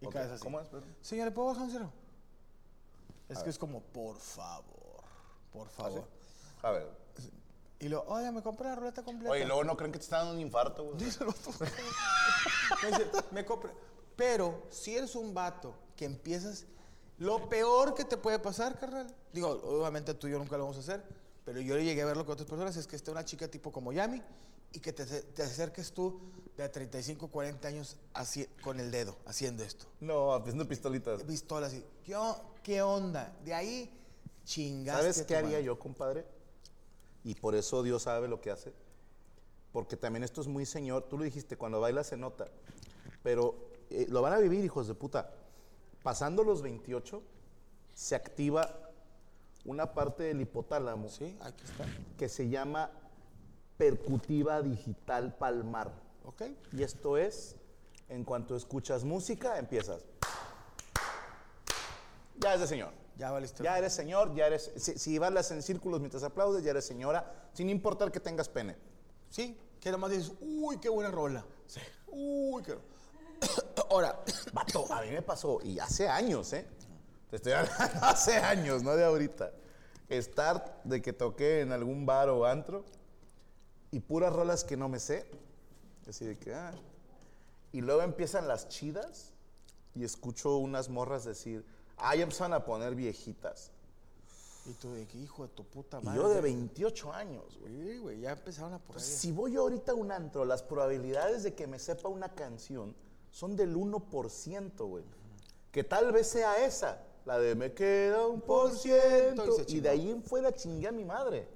y 0.00 0.06
Ok, 0.06 0.12
caes 0.12 0.30
así. 0.32 0.42
¿Cómo 0.42 0.60
es? 0.60 0.68
Perdón? 0.68 0.94
Señor, 1.00 1.26
¿le 1.26 1.32
puedo 1.32 1.48
bajar 1.48 1.62
un 1.64 1.70
cigarro? 1.70 1.92
Es 3.28 3.38
que 3.42 3.50
es 3.50 3.58
como, 3.58 3.80
por 3.80 4.18
favor, 4.18 5.02
por 5.52 5.68
favor. 5.68 6.08
A 6.62 6.70
ver. 6.70 6.88
Y 7.78 7.88
luego, 7.88 8.06
oye, 8.08 8.30
me 8.30 8.42
compré 8.42 8.68
la 8.68 8.76
ruleta 8.76 9.02
completa. 9.02 9.32
Oye, 9.32 9.44
luego 9.44 9.64
no 9.64 9.76
creen 9.76 9.92
que 9.92 9.98
te 9.98 10.04
está 10.04 10.18
dando 10.18 10.34
un 10.34 10.40
infarto, 10.40 10.84
güey. 10.84 10.96
El 11.02 11.26
vato. 11.26 11.50
Me 12.82 12.88
dice, 12.88 13.10
me 13.30 13.44
compré. 13.44 13.70
Pero 14.16 14.62
si 14.70 14.96
eres 14.96 15.14
un 15.14 15.34
vato 15.34 15.74
que 15.94 16.04
empiezas, 16.06 16.64
lo 17.18 17.48
peor 17.48 17.94
que 17.94 18.04
te 18.04 18.16
puede 18.16 18.38
pasar, 18.38 18.78
carnal. 18.78 19.14
Digo, 19.32 19.48
obviamente 19.48 20.14
tú 20.14 20.26
y 20.26 20.30
yo 20.30 20.38
nunca 20.38 20.56
lo 20.56 20.64
vamos 20.64 20.78
a 20.78 20.80
hacer, 20.80 21.04
pero 21.44 21.60
yo 21.60 21.76
llegué 21.76 22.02
a 22.02 22.06
verlo 22.06 22.24
con 22.24 22.32
otras 22.32 22.48
personas, 22.48 22.76
es 22.76 22.86
que 22.86 22.96
esté 22.96 23.10
una 23.10 23.24
chica 23.24 23.48
tipo 23.48 23.70
como 23.70 23.92
Yami 23.92 24.22
y 24.76 24.80
que 24.80 24.92
te, 24.92 25.04
te 25.06 25.42
acerques 25.42 25.90
tú 25.92 26.20
de 26.54 26.68
35, 26.68 27.28
40 27.28 27.68
años 27.68 27.96
así, 28.12 28.46
con 28.62 28.78
el 28.78 28.90
dedo, 28.90 29.16
haciendo 29.24 29.64
esto. 29.64 29.86
No, 30.00 30.34
haciendo 30.34 30.68
pistolitas. 30.68 31.22
Pistola 31.22 31.68
así. 31.68 31.82
¿Qué, 32.04 32.14
qué 32.62 32.82
onda? 32.82 33.34
De 33.42 33.54
ahí 33.54 33.90
chingaste. 34.44 35.00
¿Sabes 35.00 35.22
qué 35.26 35.36
haría 35.36 35.52
madre. 35.52 35.64
yo, 35.64 35.78
compadre? 35.78 36.26
Y 37.24 37.34
por 37.34 37.54
eso 37.54 37.82
Dios 37.82 38.02
sabe 38.02 38.28
lo 38.28 38.40
que 38.42 38.50
hace. 38.50 38.74
Porque 39.72 39.96
también 39.96 40.24
esto 40.24 40.42
es 40.42 40.46
muy 40.46 40.66
señor. 40.66 41.04
Tú 41.04 41.16
lo 41.16 41.24
dijiste, 41.24 41.56
cuando 41.56 41.80
baila 41.80 42.04
se 42.04 42.18
nota. 42.18 42.46
Pero 43.22 43.70
eh, 43.88 44.06
lo 44.10 44.20
van 44.20 44.34
a 44.34 44.38
vivir, 44.38 44.62
hijos 44.62 44.88
de 44.88 44.94
puta. 44.94 45.30
Pasando 46.02 46.44
los 46.44 46.60
28, 46.60 47.22
se 47.94 48.14
activa 48.14 48.92
una 49.64 49.94
parte 49.94 50.24
del 50.24 50.40
hipotálamo 50.42 51.08
Sí, 51.08 51.36
aquí 51.40 51.64
está. 51.64 51.86
que 52.16 52.28
se 52.28 52.48
llama 52.48 52.90
percutiva 53.76 54.62
digital 54.62 55.36
palmar. 55.36 55.92
¿Ok? 56.24 56.42
Y 56.72 56.82
esto 56.82 57.16
es, 57.16 57.56
en 58.08 58.24
cuanto 58.24 58.56
escuchas 58.56 59.04
música, 59.04 59.58
empiezas. 59.58 60.04
Ya 62.38 62.54
es 62.54 62.60
de 62.60 62.66
señor. 62.66 62.92
Ya 63.16 63.30
valiste. 63.30 63.62
Ya 63.62 63.78
eres 63.78 63.94
señor, 63.94 64.34
ya 64.34 64.46
eres. 64.46 64.72
Si, 64.76 64.98
si 64.98 65.18
bailas 65.18 65.50
en 65.50 65.62
círculos 65.62 66.00
mientras 66.00 66.22
aplaudes, 66.22 66.62
ya 66.62 66.70
eres 66.70 66.84
señora, 66.84 67.48
sin 67.54 67.70
importar 67.70 68.12
que 68.12 68.20
tengas 68.20 68.48
pene. 68.48 68.76
Sí, 69.30 69.58
que 69.80 69.90
nomás 69.90 70.10
dices, 70.10 70.32
uy, 70.40 70.78
qué 70.78 70.88
buena 70.88 71.10
rola. 71.10 71.44
Sí. 71.66 71.80
Uy, 72.08 72.62
qué. 72.62 72.76
Ahora, 73.90 74.20
Vato, 74.52 74.92
a 74.92 75.02
mí 75.02 75.10
me 75.10 75.22
pasó, 75.22 75.60
y 75.62 75.78
hace 75.78 76.08
años, 76.08 76.52
¿eh? 76.52 76.66
Te 77.30 77.36
estoy 77.36 77.52
hablando 77.52 77.98
hace 78.02 78.36
años, 78.36 78.82
no 78.82 78.94
de 78.96 79.04
ahorita. 79.04 79.52
Estar 80.08 80.80
de 80.84 81.02
que 81.02 81.12
toqué 81.12 81.60
en 81.62 81.72
algún 81.72 82.06
bar 82.06 82.28
o 82.28 82.44
antro 82.44 82.84
y 83.96 84.00
puras 84.00 84.30
rolas 84.30 84.62
que 84.62 84.76
no 84.76 84.90
me 84.90 84.98
sé. 85.00 85.26
Así 86.06 86.26
de 86.26 86.36
que, 86.36 86.52
ah. 86.52 86.74
Y 87.72 87.80
luego 87.80 88.02
empiezan 88.02 88.46
las 88.46 88.68
chidas 88.68 89.32
y 89.94 90.04
escucho 90.04 90.58
unas 90.58 90.90
morras 90.90 91.24
decir, 91.24 91.64
ah, 91.96 92.14
ya 92.14 92.24
empiezan 92.24 92.52
a 92.52 92.62
poner 92.62 92.94
viejitas. 92.94 93.70
y 94.66 94.72
tú 94.74 94.92
de 94.92 95.06
que 95.06 95.16
hijo 95.16 95.44
de 95.44 95.48
tu 95.48 95.64
puta 95.64 95.98
Y 96.02 96.04
madre. 96.04 96.20
yo 96.20 96.28
de 96.28 96.42
28 96.42 97.10
años, 97.12 97.58
güey. 97.58 97.72
Sí, 97.72 97.98
güey, 97.98 98.20
ya 98.20 98.32
empezaron 98.32 98.74
a 98.74 98.78
poner. 98.80 99.00
Si 99.00 99.32
voy 99.32 99.52
yo 99.52 99.62
ahorita 99.62 99.92
a 99.92 99.94
un 99.94 100.12
antro, 100.12 100.44
las 100.44 100.62
probabilidades 100.62 101.42
de 101.44 101.54
que 101.54 101.66
me 101.66 101.78
sepa 101.78 102.10
una 102.10 102.28
canción 102.34 102.94
son 103.30 103.56
del 103.56 103.74
1%, 103.74 104.86
güey. 104.86 105.04
Que 105.72 105.84
tal 105.84 106.12
vez 106.12 106.26
sea 106.26 106.62
esa, 106.66 107.02
la 107.24 107.38
de 107.38 107.54
me 107.54 107.72
queda 107.72 108.26
un 108.26 108.42
por 108.42 108.76
ciento. 108.76 109.46
Y 109.68 109.76
Y 109.76 109.80
de 109.80 109.88
ahí 109.88 110.10
en 110.10 110.22
fuera 110.22 110.52
chingué 110.52 110.88
a 110.88 110.92
mi 110.92 111.06
madre. 111.06 111.48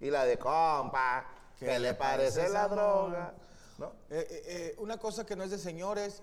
Y 0.00 0.10
la 0.10 0.26
de 0.26 0.36
compa, 0.38 1.24
que 1.58 1.78
le 1.78 1.94
parece 1.94 2.48
la 2.48 2.68
droga. 2.68 3.34
¿No? 3.78 3.86
Eh, 4.10 4.26
eh, 4.30 4.42
eh, 4.46 4.74
una 4.78 4.98
cosa 4.98 5.26
que 5.26 5.34
no 5.34 5.42
es 5.42 5.50
de 5.50 5.58
señores, 5.58 6.22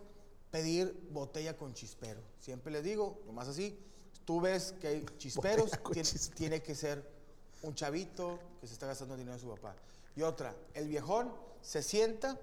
pedir 0.52 1.08
botella 1.12 1.58
con 1.58 1.74
chispero. 1.74 2.22
Siempre 2.40 2.72
les 2.72 2.84
digo, 2.84 3.22
nomás 3.26 3.48
así, 3.48 3.78
tú 4.26 4.40
ves 4.40 4.74
que 4.80 4.88
hay 4.88 5.06
chisperos, 5.18 5.72
tiene, 5.92 6.08
chispero. 6.08 6.36
tiene 6.36 6.62
que 6.62 6.76
ser 6.76 7.06
un 7.62 7.76
chavito 7.76 8.40
que 8.60 8.68
se 8.68 8.74
está 8.74 8.88
gastando 8.88 9.16
dinero 9.16 9.36
de 9.36 9.42
su 9.42 9.50
papá. 9.50 9.76
Y 10.16 10.22
otra, 10.22 10.56
el 10.74 10.88
viejón 10.88 11.34
se 11.62 11.84
sienta 11.84 12.38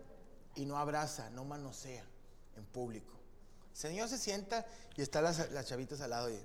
y 0.56 0.64
no 0.64 0.78
abraza, 0.78 1.30
no 1.30 1.44
manosea 1.44 2.04
en 2.56 2.64
público. 2.66 3.12
El 3.72 3.76
señor 3.76 4.08
se 4.08 4.18
sienta 4.18 4.66
y 4.96 5.02
están 5.02 5.24
las, 5.24 5.50
las 5.52 5.66
chavitas 5.66 6.00
al 6.00 6.10
lado 6.10 6.30
y 6.30 6.38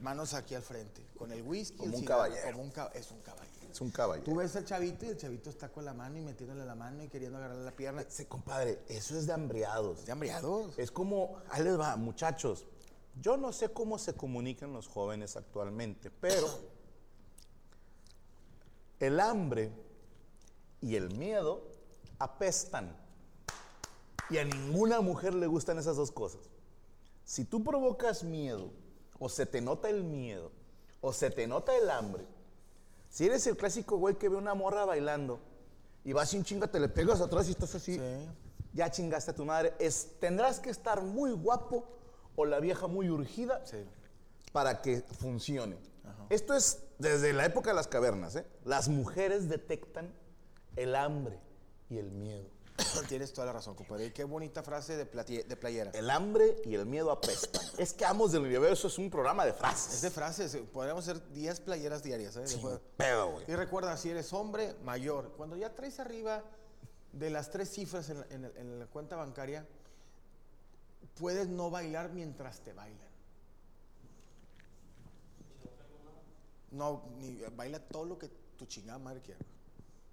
manos 0.00 0.34
aquí 0.34 0.54
al 0.54 0.62
frente, 0.62 1.06
con 1.16 1.32
el 1.32 1.42
whisky. 1.42 1.76
Como 1.76 1.90
el 1.90 1.94
un 1.94 2.00
cigarro, 2.00 2.22
caballero. 2.22 2.52
Como 2.52 2.62
un 2.62 2.72
es 2.94 3.10
un 3.10 3.20
caballero. 3.20 3.49
Es 3.70 3.80
un 3.80 3.90
caballero. 3.90 4.24
Tú 4.24 4.36
ves 4.36 4.54
al 4.56 4.64
chavito 4.64 5.06
y 5.06 5.10
el 5.10 5.16
chavito 5.16 5.50
está 5.50 5.68
con 5.68 5.84
la 5.84 5.94
mano 5.94 6.18
y 6.18 6.22
metiéndole 6.22 6.64
la 6.64 6.74
mano 6.74 7.04
y 7.04 7.08
queriendo 7.08 7.38
agarrarle 7.38 7.64
la 7.64 7.70
pierna. 7.72 8.02
Ese 8.02 8.26
compadre, 8.26 8.80
eso 8.88 9.16
es 9.16 9.26
de 9.26 9.32
hambriados. 9.32 10.04
¿De 10.06 10.12
hambriados? 10.12 10.78
Es 10.78 10.90
como, 10.90 11.38
ahí 11.50 11.62
les 11.62 11.78
va, 11.78 11.96
muchachos. 11.96 12.66
Yo 13.20 13.36
no 13.36 13.52
sé 13.52 13.70
cómo 13.70 13.98
se 13.98 14.14
comunican 14.14 14.72
los 14.72 14.88
jóvenes 14.88 15.36
actualmente, 15.36 16.10
pero 16.10 16.46
el 18.98 19.20
hambre 19.20 19.72
y 20.80 20.96
el 20.96 21.10
miedo 21.16 21.62
apestan. 22.18 22.96
Y 24.30 24.38
a 24.38 24.44
ninguna 24.44 25.00
mujer 25.00 25.34
le 25.34 25.46
gustan 25.46 25.78
esas 25.78 25.96
dos 25.96 26.12
cosas. 26.12 26.40
Si 27.24 27.44
tú 27.44 27.62
provocas 27.62 28.24
miedo, 28.24 28.70
o 29.18 29.28
se 29.28 29.46
te 29.46 29.60
nota 29.60 29.88
el 29.88 30.04
miedo, 30.04 30.50
o 31.00 31.12
se 31.12 31.30
te 31.30 31.46
nota 31.46 31.76
el 31.76 31.90
hambre, 31.90 32.24
si 33.10 33.26
eres 33.26 33.46
el 33.46 33.56
clásico 33.56 33.98
güey 33.98 34.14
que 34.16 34.28
ve 34.30 34.36
una 34.36 34.54
morra 34.54 34.86
bailando 34.86 35.38
y 36.04 36.12
vas 36.14 36.32
y 36.32 36.38
un 36.38 36.44
chinga, 36.44 36.66
te 36.68 36.80
le 36.80 36.88
pegas 36.88 37.20
atrás 37.20 37.46
y 37.48 37.50
estás 37.50 37.74
así, 37.74 37.96
Sí. 37.96 38.28
ya 38.72 38.90
chingaste 38.90 39.32
a 39.32 39.34
tu 39.34 39.44
madre. 39.44 39.74
Es, 39.78 40.18
tendrás 40.20 40.58
que 40.60 40.70
estar 40.70 41.02
muy 41.02 41.32
guapo 41.32 41.84
o 42.36 42.46
la 42.46 42.58
vieja 42.60 42.86
muy 42.86 43.10
urgida 43.10 43.60
Sí. 43.66 43.84
para 44.52 44.80
que 44.80 45.02
funcione. 45.18 45.76
Esto 46.30 46.54
es 46.54 46.78
desde 46.98 47.32
la 47.32 47.44
época 47.44 47.70
de 47.70 47.74
las 47.76 47.88
cavernas. 47.88 48.36
¿eh? 48.36 48.46
Las 48.64 48.88
mujeres 48.88 49.48
detectan 49.48 50.12
el 50.76 50.94
hambre 50.94 51.38
y 51.90 51.98
el 51.98 52.10
miedo. 52.10 52.48
Tienes 53.08 53.32
toda 53.32 53.46
la 53.48 53.52
razón, 53.54 53.74
compadre. 53.74 54.06
Y 54.06 54.10
qué 54.10 54.24
bonita 54.24 54.62
frase 54.62 54.96
de, 54.96 55.06
playera. 55.06 55.90
El 55.92 56.10
hambre 56.10 56.56
y 56.64 56.74
el 56.74 56.86
miedo 56.86 57.10
apestan. 57.10 57.62
es 57.78 57.92
que 57.92 58.04
Amos 58.04 58.32
del 58.32 58.42
Universo 58.42 58.88
es 58.88 58.98
un 58.98 59.10
programa 59.10 59.44
de 59.44 59.50
Es 59.50 59.56
frases. 59.56 60.02
de 60.02 60.10
frases. 60.10 60.56
Podríamos 60.72 61.06
hacer 61.08 61.32
10 61.32 61.60
playeras 61.60 62.02
diarias. 62.02 62.36
¿eh? 62.36 62.40
Después- 62.40 62.80
pedo, 62.96 63.32
güey. 63.32 63.44
Y 63.48 63.54
recuerda, 63.54 63.96
si 63.96 64.10
eres 64.10 64.32
hombre, 64.32 64.74
mayor. 64.84 65.32
Cuando 65.36 65.56
ya 65.56 65.74
traes 65.74 65.98
arriba 66.00 66.42
de 67.12 67.30
las 67.30 67.50
tres 67.50 67.70
cifras 67.70 68.08
en 68.10 68.20
la, 68.20 68.26
en 68.30 68.44
el- 68.44 68.56
en 68.56 68.78
la 68.80 68.86
cuenta 68.86 69.16
bancaria, 69.16 69.66
puedes 71.18 71.48
no 71.48 71.70
bailar 71.70 72.10
mientras 72.10 72.60
te 72.60 72.72
bailan. 72.72 73.08
No, 76.70 77.02
ni 77.18 77.36
baila 77.56 77.80
todo 77.80 78.04
lo 78.04 78.16
que 78.18 78.28
tu 78.56 78.64
chingada 78.66 78.98
madre 78.98 79.20
quiera. 79.20 79.40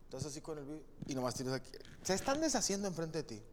Estás 0.07 0.25
así 0.25 0.39
con 0.41 0.57
el 0.57 0.65
beat 0.65 0.83
y 1.07 1.15
nomás 1.15 1.35
tienes 1.35 1.53
aquí. 1.53 1.69
Se 2.01 2.13
están 2.13 2.39
deshaciendo 2.39 2.87
enfrente 2.87 3.19
de 3.19 3.23
ti. 3.23 3.43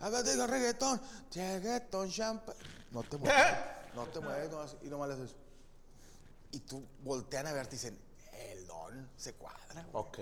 A 0.00 0.10
ver, 0.10 0.24
digo 0.24 0.46
reggaetón, 0.46 1.00
reggaetón, 1.34 2.10
champa. 2.10 2.52
No 2.90 3.02
te 3.02 3.16
mueves, 3.16 3.56
no 3.94 4.06
te 4.06 4.20
mueves, 4.20 4.50
nomás- 4.50 4.76
y 4.82 4.88
nomás 4.88 5.08
le 5.08 5.14
haces. 5.14 5.34
Y 6.50 6.58
tú 6.60 6.84
voltean 7.02 7.46
a 7.46 7.52
verte 7.52 7.76
y 7.76 7.78
dicen, 7.78 7.98
el 8.50 8.66
don 8.66 9.08
se 9.16 9.32
cuadra. 9.34 9.86
güey". 9.90 10.04
Ok. 10.04 10.18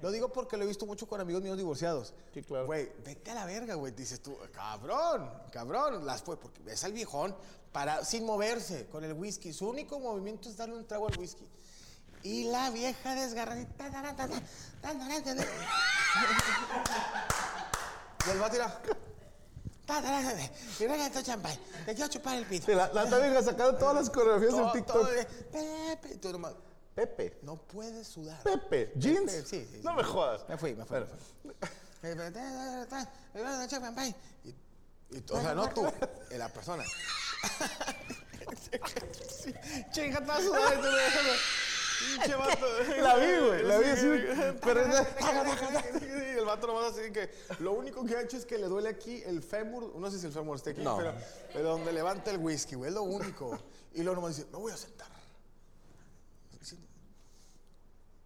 Lo 0.00 0.10
digo 0.10 0.32
porque 0.32 0.56
lo 0.56 0.64
he 0.64 0.66
visto 0.66 0.86
mucho 0.86 1.06
con 1.06 1.20
amigos 1.20 1.42
míos 1.42 1.58
divorciados. 1.58 2.14
Sí, 2.32 2.42
claro. 2.42 2.64
Güey, 2.66 2.90
vete 3.04 3.32
a 3.32 3.34
la 3.34 3.44
verga, 3.44 3.74
güey. 3.74 3.92
Dices 3.94 4.22
tú, 4.22 4.34
cabrón, 4.52 5.30
cabrón. 5.52 6.06
Las 6.06 6.22
fue 6.22 6.38
porque 6.38 6.62
ves 6.62 6.82
al 6.84 6.92
viejón 6.92 7.36
para, 7.72 8.04
sin 8.04 8.24
moverse 8.24 8.86
con 8.86 9.04
el 9.04 9.12
whisky. 9.12 9.52
Su 9.52 9.68
único 9.68 9.98
movimiento 9.98 10.48
es 10.48 10.56
darle 10.56 10.76
un 10.76 10.86
trago 10.86 11.08
al 11.08 11.18
whisky. 11.18 11.46
Y 12.22 12.44
la 12.50 12.70
vieja 12.70 13.14
desgarradita. 13.14 13.90
ta, 13.90 13.90
ta, 13.90 14.02
ta, 14.02 14.26
ta, 14.26 14.28
ta, 14.28 14.92
ta, 14.92 15.22
ta, 15.24 15.36
ta. 15.36 15.44
Y 18.26 18.30
él 18.30 18.42
va 18.42 18.46
a 18.46 18.50
tirar. 18.50 18.82
Ta, 19.86 20.02
ta, 20.02 20.02
ta, 20.02 20.22
ta, 20.22 20.50
Y 20.84 20.86
reggaetón 20.86 21.22
champán. 21.24 21.56
Te 21.86 21.94
quiero 21.94 22.10
chupar 22.10 22.36
el 22.36 22.44
pito. 22.46 22.72
La, 22.72 22.88
la 22.92 23.04
vieja 23.18 23.42
sacando 23.42 23.76
todas 23.78 23.94
las 23.94 24.10
coreografías 24.10 24.54
en 24.60 24.72
TikTok. 24.72 25.08
Pepe. 25.52 26.16
Tú 26.18 26.32
nomás, 26.32 26.52
Pepe. 26.94 27.38
no 27.42 27.56
puedes 27.56 28.06
sudar. 28.08 28.42
Pepe. 28.42 28.92
¿Jeans? 28.96 29.32
Pepe, 29.32 29.46
sí, 29.46 29.66
sí, 29.72 29.80
No 29.82 29.92
sí. 29.92 29.96
me 29.96 30.04
jodas. 30.04 30.46
Me 30.48 30.58
fui, 30.58 30.74
me 30.74 30.84
fui. 30.84 30.98
Me 31.00 31.06
fui. 31.06 31.18
Y, 34.44 34.54
y 35.16 35.20
tú- 35.22 35.34
o 35.36 35.40
sea, 35.40 35.54
no 35.54 35.68
tú, 35.70 35.86
eh, 36.30 36.36
la 36.38 36.48
persona. 36.48 36.84
Chinga, 39.92 40.18
estás 40.18 40.42
sudando 40.42 40.88
Pinche 41.98 42.34
vato. 42.36 42.66
La 43.02 43.16
vi, 43.16 43.46
güey, 43.46 43.62
la 43.64 43.78
vi 43.78 43.86
así. 43.90 44.06
Pero 44.62 44.80
Y 44.86 46.38
el 46.38 46.44
vato 46.44 46.66
nomás 46.66 46.92
así 46.96 47.10
que 47.12 47.30
lo 47.60 47.72
único 47.72 48.04
que 48.04 48.16
ha 48.16 48.20
hecho 48.22 48.36
es 48.36 48.44
que 48.46 48.58
le 48.58 48.66
duele 48.68 48.88
aquí 48.88 49.22
el 49.26 49.42
fémur, 49.42 49.94
no 49.96 50.10
sé 50.10 50.18
si 50.18 50.26
el 50.26 50.32
fémur 50.32 50.56
está 50.56 50.70
aquí, 50.70 50.82
No. 50.82 50.96
pero, 50.96 51.12
pero 51.52 51.68
donde 51.70 51.92
levanta 51.92 52.30
el 52.30 52.38
whisky, 52.38 52.76
güey, 52.76 52.88
es 52.90 52.94
lo 52.94 53.02
único. 53.02 53.58
Y 53.94 54.02
luego 54.02 54.16
nomás 54.20 54.36
dice, 54.36 54.48
me 54.52 54.58
voy 54.58 54.72
a 54.72 54.76
sentar. 54.76 55.08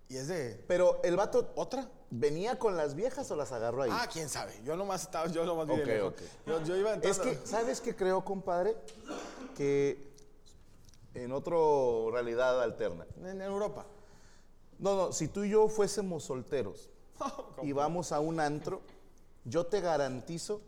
Y 0.08 0.16
es 0.18 0.28
de, 0.28 0.62
Pero 0.68 1.00
el 1.04 1.16
vato 1.16 1.52
¿otra? 1.56 1.88
venía 2.10 2.58
con 2.58 2.76
las 2.76 2.94
viejas 2.94 3.30
o 3.30 3.36
las 3.36 3.50
agarró 3.52 3.82
ahí. 3.84 3.90
Ah, 3.90 4.06
quién 4.12 4.28
sabe. 4.28 4.52
Yo 4.62 4.76
nomás 4.76 5.02
estaba, 5.04 5.26
yo 5.28 5.46
nomás 5.46 5.66
vi 5.66 5.76
de 5.76 5.82
Ok, 5.82 5.86
lejos. 5.88 6.12
ok. 6.12 6.20
Yo, 6.46 6.62
yo 6.64 6.76
iba 6.76 6.90
Es 6.96 6.96
entrando. 7.16 7.22
que, 7.40 7.46
¿sabes 7.46 7.80
qué 7.80 7.96
creo, 7.96 8.22
compadre? 8.22 8.76
Que 9.56 10.11
en 11.14 11.32
otra 11.32 11.56
realidad 12.12 12.62
alterna. 12.62 13.06
En 13.24 13.40
Europa. 13.40 13.86
No, 14.78 14.96
no, 14.96 15.12
si 15.12 15.28
tú 15.28 15.44
y 15.44 15.50
yo 15.50 15.68
fuésemos 15.68 16.24
solteros 16.24 16.90
y 17.62 17.72
vamos 17.72 18.12
a 18.12 18.20
un 18.20 18.40
antro, 18.40 18.80
yo 19.44 19.66
te 19.66 19.80
garantizo 19.80 20.60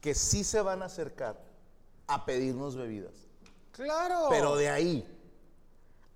que 0.00 0.14
sí 0.14 0.44
se 0.44 0.60
van 0.60 0.82
a 0.82 0.86
acercar 0.86 1.40
a 2.06 2.24
pedirnos 2.24 2.76
bebidas. 2.76 3.28
Claro. 3.72 4.26
Pero 4.30 4.56
de 4.56 4.68
ahí 4.68 5.16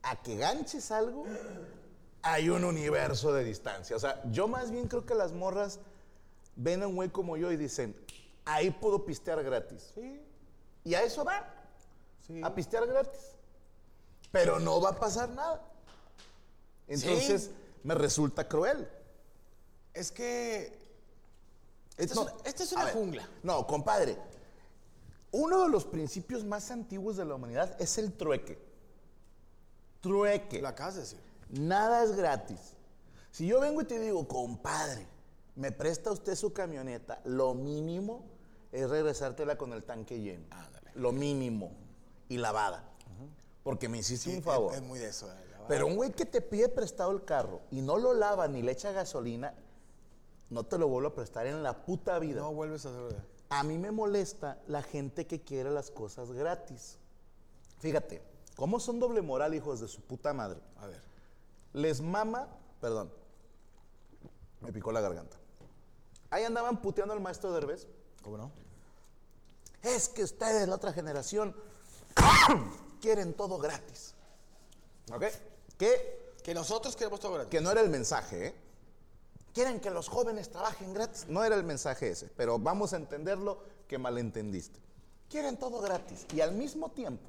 a 0.02 0.16
que 0.23 0.37
ganches 0.37 0.90
algo, 0.90 1.25
hay 2.23 2.50
un 2.50 2.64
universo 2.64 3.33
de 3.33 3.44
distancia. 3.44 3.97
O 3.97 3.99
sea, 3.99 4.23
yo 4.30 4.49
más 4.49 4.71
bien 4.71 4.87
creo 4.87 5.04
que 5.06 5.14
las 5.14 5.33
morras 5.33 5.80
ven 6.56 6.83
a 6.83 6.87
un 6.87 6.94
güey 6.94 7.09
como 7.09 7.37
yo 7.37 7.50
y 7.50 7.56
dicen, 7.56 7.97
ahí 8.44 8.71
puedo 8.71 9.04
pistear 9.04 9.42
gratis. 9.42 9.92
Sí, 9.94 10.21
Y 10.85 10.94
a 10.94 11.02
eso 11.02 11.25
va, 11.25 11.44
sí. 12.26 12.40
a 12.42 12.54
pistear 12.54 12.87
gratis. 12.87 13.33
Pero 14.34 14.58
no 14.58 14.80
va 14.80 14.90
a 14.90 14.98
pasar 14.98 15.28
nada. 15.30 15.62
Entonces, 16.88 17.42
Sí. 17.44 17.50
me 17.84 17.94
resulta 17.94 18.48
cruel. 18.48 18.88
Es 19.94 20.10
que 20.10 20.82
Es- 21.96 22.10
Esta 22.10 22.14
es 22.14 22.18
una- 22.26 22.32
esta 22.44 22.62
es 22.64 22.72
una 22.72 22.82
a 22.82 22.84
ver, 22.86 22.94
jungla. 22.94 23.28
No, 23.44 23.64
compadre. 23.68 24.18
Uno 25.30 25.62
de 25.62 25.68
los 25.68 25.84
principios 25.84 26.42
más 26.42 26.72
antiguos 26.72 27.16
de 27.16 27.24
la 27.24 27.36
humanidad 27.36 27.80
es 27.80 27.96
el 27.98 28.12
trueque. 28.12 28.58
Trueque. 30.00 30.60
lo 30.60 30.66
acabas 30.68 30.96
de 30.96 31.00
decir. 31.02 31.20
Nada 31.50 32.02
es 32.02 32.16
gratis. 32.16 32.58
Si 33.30 33.46
yo 33.46 33.60
vengo 33.60 33.80
y 33.82 33.84
te 33.84 34.00
digo, 34.00 34.26
compadre, 34.26 35.06
me 35.54 35.70
presta 35.70 36.10
usted 36.10 36.34
su 36.34 36.52
camioneta, 36.52 37.20
lo 37.24 37.54
mínimo 37.54 38.24
es 38.72 38.90
regresártela 38.90 39.56
con 39.56 39.72
el 39.72 39.84
tanque 39.84 40.18
lleno. 40.20 40.46
Lo 40.96 41.12
mínimo. 41.12 41.70
Y 42.28 42.38
lavada. 42.38 42.82
Porque 43.64 43.88
me 43.88 43.99
hiciste 43.99 44.30
un 44.30 44.42
favor. 44.42 44.75
Es, 44.75 44.83
muy 44.83 45.00
de 45.00 45.09
eso. 45.09 45.28
eh, 45.28 45.35
Pero 45.66 45.87
un 45.87 45.97
güey 45.97 46.12
que 46.12 46.26
te 46.26 46.40
pide 46.40 46.68
prestado 46.68 47.11
el 47.11 47.25
carro 47.25 47.62
y 47.71 47.80
no 47.80 47.97
lo 47.97 48.14
lava 48.14 48.47
ni 48.47 48.62
le 48.62 48.73
echa 48.73 48.92
gasolina, 48.92 49.54
no 50.50 50.64
te 50.64 50.78
lo 50.78 50.87
vuelvo 50.87 51.09
a 51.09 51.14
prestar 51.14 51.47
en 51.47 51.62
la 51.62 51.85
puta 51.85 52.18
vida. 52.18 52.40
No 52.42 52.52
vuelves 52.52 52.87
a 52.87 52.90
hacer. 52.90 53.21
A 53.49 53.62
mí 53.62 53.78
me 53.78 53.90
molesta 53.90 54.59
la 54.68 54.83
gente 54.83 55.26
que 55.26 55.42
quiere 55.42 55.71
las 55.71 55.90
cosas 55.90 56.30
gratis. 56.33 56.99
Fíjate, 57.78 58.23
¿cómo 58.54 58.78
son 58.78 59.00
doble 59.00 59.23
moral, 59.23 59.54
hijos 59.54 59.80
de 59.80 59.88
su 59.88 60.00
puta 60.02 60.33
madre? 60.33 60.61
A 60.78 60.87
ver. 60.87 61.00
Les 61.73 62.00
mama, 62.00 62.49
perdón, 62.80 63.11
me 64.61 64.73
picó 64.73 64.92
la 64.92 65.00
garganta. 65.00 65.37
Ahí 66.30 66.44
andaban 66.44 66.80
puteando 66.83 67.14
al 67.14 67.21
maestro 67.21 67.52
Derbez. 67.52 67.87
¿Cómo 68.23 68.37
no? 68.37 68.50
Es 69.83 70.09
que 70.09 70.23
ustedes, 70.25 70.66
la 70.66 70.76
otra 70.76 70.92
generación, 70.92 71.54
quieren 73.04 73.34
todo 73.34 73.58
gratis. 73.58 74.14
¿Ok? 75.12 75.25
Que, 75.76 76.32
Que 76.42 76.54
nosotros 76.54 76.96
queremos 76.96 77.20
todo 77.20 77.34
gratis. 77.34 77.50
que 77.50 77.61
no 77.61 77.70
era 77.70 77.82
el 77.82 77.90
mensaje, 77.90 78.46
¿eh? 78.46 78.54
Quieren 79.52 79.78
que 79.78 79.90
los 79.90 80.08
jóvenes 80.08 80.50
trabajen 80.50 80.94
gratis. 80.94 81.26
No 81.28 81.44
era 81.44 81.54
el 81.54 81.64
mensaje 81.64 82.08
ese, 82.08 82.28
pero 82.34 82.58
vamos 82.58 82.94
a 82.94 82.96
entenderlo 82.96 83.58
que 83.87 83.99
malentendiste. 83.99 84.80
Quieren 85.28 85.58
todo 85.58 85.80
gratis 85.82 86.26
y 86.34 86.40
al 86.40 86.52
mismo 86.52 86.90
tiempo 86.92 87.28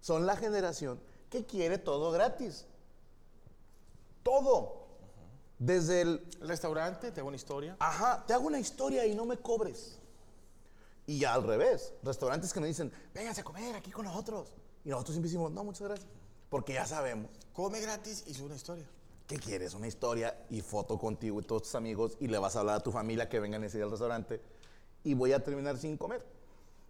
son 0.00 0.24
la 0.24 0.36
generación 0.36 1.00
que 1.30 1.44
quiere 1.44 1.78
todo 1.78 2.12
gratis. 2.12 2.64
Todo. 4.22 4.84
Desde 5.58 6.00
el, 6.02 6.26
El 6.40 6.48
restaurante, 6.48 7.10
te 7.10 7.20
hago 7.20 7.28
una 7.28 7.36
historia. 7.36 7.76
Ajá, 7.80 8.24
te 8.26 8.32
hago 8.34 8.46
una 8.46 8.60
historia 8.60 9.04
y 9.06 9.14
no 9.16 9.24
me 9.24 9.36
cobres. 9.36 9.98
Y 11.06 11.24
al 11.24 11.42
revés, 11.42 11.92
restaurantes 12.02 12.52
que 12.52 12.60
nos 12.60 12.68
dicen, 12.68 12.92
vénganse 13.12 13.42
a 13.42 13.44
comer 13.44 13.76
aquí 13.76 13.90
con 13.90 14.04
nosotros. 14.04 14.54
Y 14.84 14.88
nosotros 14.88 15.14
siempre 15.14 15.28
decimos, 15.28 15.52
no, 15.52 15.64
muchas 15.64 15.88
gracias. 15.88 16.08
Porque 16.48 16.74
ya 16.74 16.86
sabemos, 16.86 17.30
Come 17.52 17.80
gratis 17.80 18.24
y 18.26 18.34
sube 18.34 18.46
una 18.46 18.56
historia. 18.56 18.88
¿qué 19.26 19.38
quieres? 19.38 19.74
Una 19.74 19.86
historia 19.86 20.44
y 20.50 20.60
foto 20.60 20.98
contigo 20.98 21.40
y 21.40 21.44
todos 21.44 21.62
tus 21.62 21.74
amigos 21.74 22.16
y 22.20 22.28
le 22.28 22.38
vas 22.38 22.56
a 22.56 22.60
hablar 22.60 22.76
a 22.76 22.80
tu 22.80 22.90
familia 22.90 23.28
que 23.28 23.40
vengan 23.40 23.64
ese 23.64 23.78
día 23.78 23.84
al 23.84 23.90
restaurante 23.90 24.40
y 25.02 25.14
voy 25.14 25.32
a 25.32 25.42
terminar 25.42 25.78
sin 25.78 25.96
comer. 25.96 26.24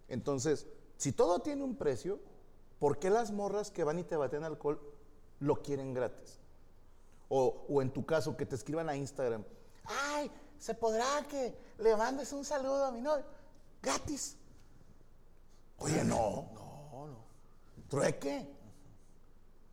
Entonces, 0.07 0.67
si 0.97 1.11
todo 1.11 1.39
tiene 1.39 1.63
un 1.63 1.75
precio, 1.75 2.19
¿por 2.79 2.99
qué 2.99 3.09
las 3.09 3.31
morras 3.31 3.71
que 3.71 3.83
van 3.83 3.99
y 3.99 4.03
te 4.03 4.15
baten 4.15 4.43
alcohol 4.43 4.79
lo 5.39 5.61
quieren 5.61 5.93
gratis? 5.93 6.39
O, 7.29 7.65
o 7.69 7.81
en 7.81 7.91
tu 7.91 8.05
caso, 8.05 8.37
que 8.37 8.45
te 8.45 8.55
escriban 8.55 8.89
a 8.89 8.95
Instagram. 8.95 9.43
Ay, 9.85 10.31
¿se 10.59 10.73
podrá 10.73 11.25
que 11.29 11.55
le 11.79 11.95
mandes 11.95 12.31
un 12.33 12.45
saludo 12.45 12.85
a 12.85 12.91
mi 12.91 13.01
novio? 13.01 13.25
Gratis. 13.85 14.35
Oye, 15.77 16.03
no. 16.03 16.49
No, 16.55 17.07
no. 17.07 17.23
Trueque. 17.87 18.47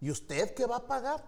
¿Y 0.01 0.11
usted 0.11 0.55
qué 0.55 0.67
va 0.67 0.77
a 0.77 0.87
pagar? 0.87 1.25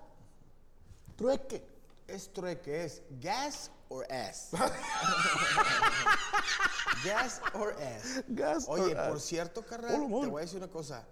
Trueque. 1.17 1.67
Es 2.07 2.31
trueque, 2.31 2.85
es 2.85 3.03
gas 3.19 3.71
or 3.89 4.05
ass. 4.13 4.51
gas 7.05 7.41
or 7.55 7.75
ass. 7.81 8.23
Gas 8.29 8.67
Oye, 8.69 8.95
or 8.95 9.09
por 9.09 9.17
ass. 9.17 9.23
cierto, 9.23 9.65
carnal, 9.65 9.93
te 9.93 10.27
voy 10.27 10.41
a 10.41 10.45
decir 10.45 10.59
una 10.59 10.69
cosa. 10.69 11.07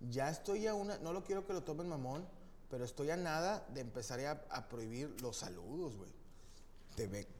Ya 0.00 0.30
estoy 0.30 0.66
a 0.66 0.72
una, 0.72 0.96
no 0.98 1.12
lo 1.12 1.22
quiero 1.22 1.46
que 1.46 1.52
lo 1.52 1.62
tomen 1.62 1.86
mamón, 1.86 2.26
pero 2.70 2.86
estoy 2.86 3.10
a 3.10 3.16
nada 3.18 3.66
de 3.74 3.82
empezar 3.82 4.20
a 4.48 4.68
prohibir 4.70 5.20
los 5.20 5.36
saludos, 5.36 5.96
güey. 5.96 6.10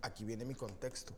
Aquí 0.03 0.25
viene 0.25 0.45
mi 0.45 0.55
contexto. 0.55 1.15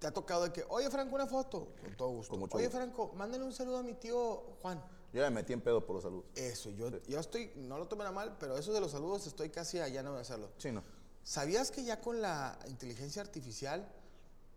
Te 0.00 0.06
ha 0.06 0.12
tocado 0.12 0.44
de 0.44 0.52
que, 0.52 0.64
oye 0.70 0.90
Franco, 0.90 1.14
una 1.14 1.26
foto. 1.26 1.68
Con 1.82 1.94
todo 1.94 2.08
gusto. 2.08 2.30
Con 2.30 2.40
mucho 2.40 2.56
oye 2.56 2.66
gusto. 2.66 2.78
Franco, 2.78 3.12
mándale 3.14 3.44
un 3.44 3.52
saludo 3.52 3.78
a 3.78 3.82
mi 3.82 3.92
tío 3.92 4.42
Juan. 4.62 4.82
Yo 5.12 5.20
ya 5.20 5.28
me 5.28 5.36
metí 5.36 5.52
en 5.52 5.60
pedo 5.60 5.84
por 5.84 5.96
los 5.96 6.04
saludos. 6.04 6.24
Eso, 6.34 6.70
yo, 6.70 6.88
yo 7.06 7.20
estoy, 7.20 7.52
no 7.56 7.76
lo 7.76 7.86
tomen 7.86 8.06
a 8.06 8.10
mal, 8.10 8.36
pero 8.40 8.56
eso 8.56 8.72
de 8.72 8.80
los 8.80 8.92
saludos 8.92 9.26
estoy 9.26 9.50
casi 9.50 9.78
allá 9.78 10.02
no 10.02 10.10
voy 10.10 10.18
a 10.20 10.22
hacerlo. 10.22 10.48
Sí, 10.56 10.72
no. 10.72 10.82
¿Sabías 11.22 11.70
que 11.70 11.84
ya 11.84 12.00
con 12.00 12.22
la 12.22 12.58
inteligencia 12.66 13.20
artificial 13.20 13.92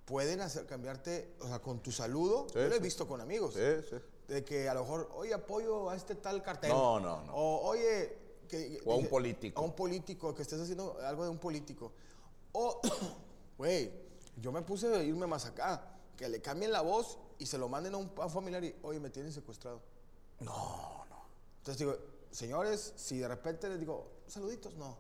pueden 0.06 0.40
hacer 0.40 0.66
cambiarte, 0.66 1.36
o 1.42 1.48
sea, 1.48 1.60
con 1.60 1.82
tu 1.82 1.92
saludo? 1.92 2.48
Sí, 2.48 2.56
yo 2.56 2.68
lo 2.70 2.76
he 2.76 2.78
sí. 2.78 2.84
visto 2.84 3.06
con 3.06 3.20
amigos. 3.20 3.56
Sí, 3.56 3.88
sí. 3.90 3.98
De 4.30 4.46
que 4.46 4.70
a 4.70 4.74
lo 4.74 4.84
mejor, 4.84 5.12
oye, 5.14 5.34
apoyo 5.34 5.90
a 5.90 5.98
este 5.98 6.16
tal 6.16 6.42
cartel. 6.42 6.70
No, 6.70 7.02
no, 7.02 7.22
no. 7.26 7.34
O, 7.36 7.68
oye, 7.68 8.16
que, 8.48 8.80
O 8.86 8.94
a 8.94 8.96
un 8.96 9.08
político. 9.08 9.60
A 9.60 9.66
un 9.66 9.74
político, 9.74 10.34
que 10.34 10.44
estés 10.44 10.62
haciendo 10.62 10.98
algo 11.02 11.26
de 11.26 11.32
un 11.32 11.40
político. 11.40 11.92
O, 12.54 12.80
güey, 13.58 13.92
yo 14.38 14.52
me 14.52 14.62
puse 14.62 14.94
a 14.94 15.04
irme 15.04 15.28
más 15.28 15.46
acá. 15.46 15.90
Que 16.18 16.30
le 16.30 16.42
cambien 16.42 16.72
la 16.72 16.82
voz 16.82 17.18
y 17.40 17.46
se 17.46 17.58
lo 17.58 17.68
manden 17.68 17.96
a 17.96 17.98
un, 17.98 18.12
familiar 18.30 18.64
y, 18.64 18.76
oye, 18.84 19.00
me 19.00 19.10
tienen 19.10 19.32
secuestrado. 19.32 19.82
No, 20.40 21.06
no. 21.10 21.26
Entonces 21.58 21.80
digo, 21.80 21.98
señores, 22.32 22.94
si 22.96 23.18
de 23.18 23.28
repente 23.28 23.68
les 23.68 23.80
digo, 23.80 24.12
saluditos, 24.28 24.76
no. 24.76 24.98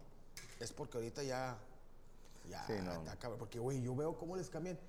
Es 0.60 0.72
porque 0.74 0.98
ahorita 0.98 1.24
ya. 1.24 1.58
Ya, 2.50 2.66
Sí, 2.68 2.74
no. 2.84 2.94
está 2.94 3.16
cabrón. 3.18 3.40
Porque, 3.40 3.60
güey, 3.60 3.82
yo 3.82 3.96
veo 3.96 4.18
cómo 4.18 4.36
les 4.36 4.50
cambian. 4.50 4.80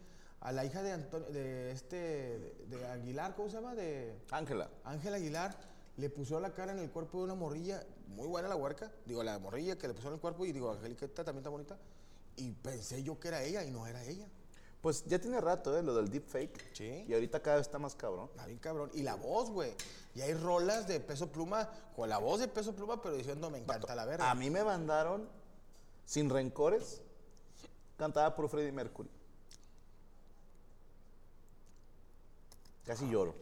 A 0.40 0.52
la 0.52 0.64
hija 0.64 0.82
de 0.82 0.92
Antonio, 0.92 1.28
de 1.30 1.70
este, 1.70 1.96
de, 1.96 2.66
de 2.68 2.86
Aguilar, 2.86 3.34
¿cómo 3.34 3.48
se 3.48 3.56
llama? 3.56 3.74
De 3.74 4.14
Ángela. 4.30 4.68
Ángel 4.84 5.14
Aguilar, 5.14 5.56
le 5.96 6.10
puso 6.10 6.38
la 6.40 6.52
cara 6.52 6.72
en 6.72 6.80
el 6.80 6.90
cuerpo 6.90 7.18
de 7.18 7.24
una 7.24 7.34
morrilla, 7.34 7.82
muy 8.08 8.26
buena 8.26 8.48
la 8.48 8.56
huerca. 8.56 8.92
Digo, 9.06 9.22
la 9.22 9.38
morrilla 9.38 9.78
que 9.78 9.88
le 9.88 9.94
puso 9.94 10.08
en 10.08 10.14
el 10.14 10.20
cuerpo 10.20 10.44
y 10.44 10.52
digo, 10.52 10.70
Angeliqueta 10.72 11.24
también 11.24 11.40
está 11.40 11.50
bonita. 11.50 11.78
Y 12.36 12.50
pensé 12.50 13.02
yo 13.02 13.18
que 13.18 13.28
era 13.28 13.42
ella 13.42 13.64
y 13.64 13.70
no 13.70 13.86
era 13.86 14.02
ella. 14.04 14.26
Pues 14.82 15.04
ya 15.06 15.18
tiene 15.18 15.40
rato, 15.40 15.76
¿eh? 15.78 15.82
Lo 15.82 15.94
del 15.94 16.10
deepfake. 16.10 16.74
Sí. 16.74 17.04
Y 17.08 17.14
ahorita 17.14 17.40
cada 17.40 17.56
vez 17.56 17.66
está 17.66 17.78
más 17.78 17.94
cabrón. 17.94 18.28
Está 18.32 18.46
bien 18.46 18.58
cabrón. 18.58 18.90
Y 18.92 19.02
la 19.02 19.14
voz, 19.14 19.50
güey. 19.50 19.72
Y 20.14 20.20
hay 20.20 20.34
rolas 20.34 20.86
de 20.86 21.00
peso 21.00 21.32
pluma 21.32 21.68
con 21.96 22.08
la 22.08 22.18
voz 22.18 22.40
de 22.40 22.48
peso 22.48 22.74
pluma, 22.74 23.00
pero 23.00 23.14
diciendo, 23.14 23.50
me 23.50 23.58
encanta 23.58 23.94
la 23.94 24.04
verga. 24.04 24.30
A 24.30 24.34
mí 24.34 24.50
me 24.50 24.62
mandaron, 24.62 25.26
sin 26.04 26.28
rencores, 26.28 27.00
cantada 27.96 28.36
por 28.36 28.48
Freddie 28.48 28.72
Mercury. 28.72 29.08
Casi 32.84 33.08
lloro, 33.08 33.34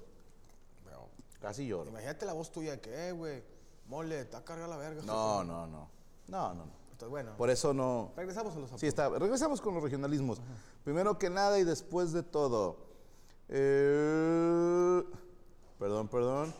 Pero, 0.85 1.09
casi 1.41 1.67
lloro. 1.67 1.91
imagínate 1.91 2.25
la 2.25 2.33
voz 2.33 2.53
tuya 2.53 2.81
que, 2.81 3.09
eh, 3.09 3.13
güey, 3.13 3.43
mole, 3.89 4.21
está 4.21 4.45
cargada 4.45 4.69
la 4.69 4.77
verga. 4.77 5.03
No, 5.03 5.43
no, 5.43 5.67
no. 5.67 5.89
No, 6.29 6.55
no, 6.55 6.65
no. 6.67 6.82
Bueno, 7.09 7.37
Por 7.37 7.51
eso 7.51 7.73
no. 7.75 8.13
regresamos 8.17 8.55
a 8.57 8.59
los 8.61 8.71
Sí, 8.81 8.87
está. 8.87 9.09
Regresamos 9.11 9.61
con 9.61 9.75
los 9.75 9.83
regionalismos. 9.83 10.41
Primero 10.85 11.19
que 11.19 11.31
nada 11.31 11.59
y 11.59 11.65
después 11.65 12.13
de 12.13 12.23
todo. 12.23 12.77
Eh, 13.49 15.03
perdón, 15.79 16.09
perdón. 16.09 16.55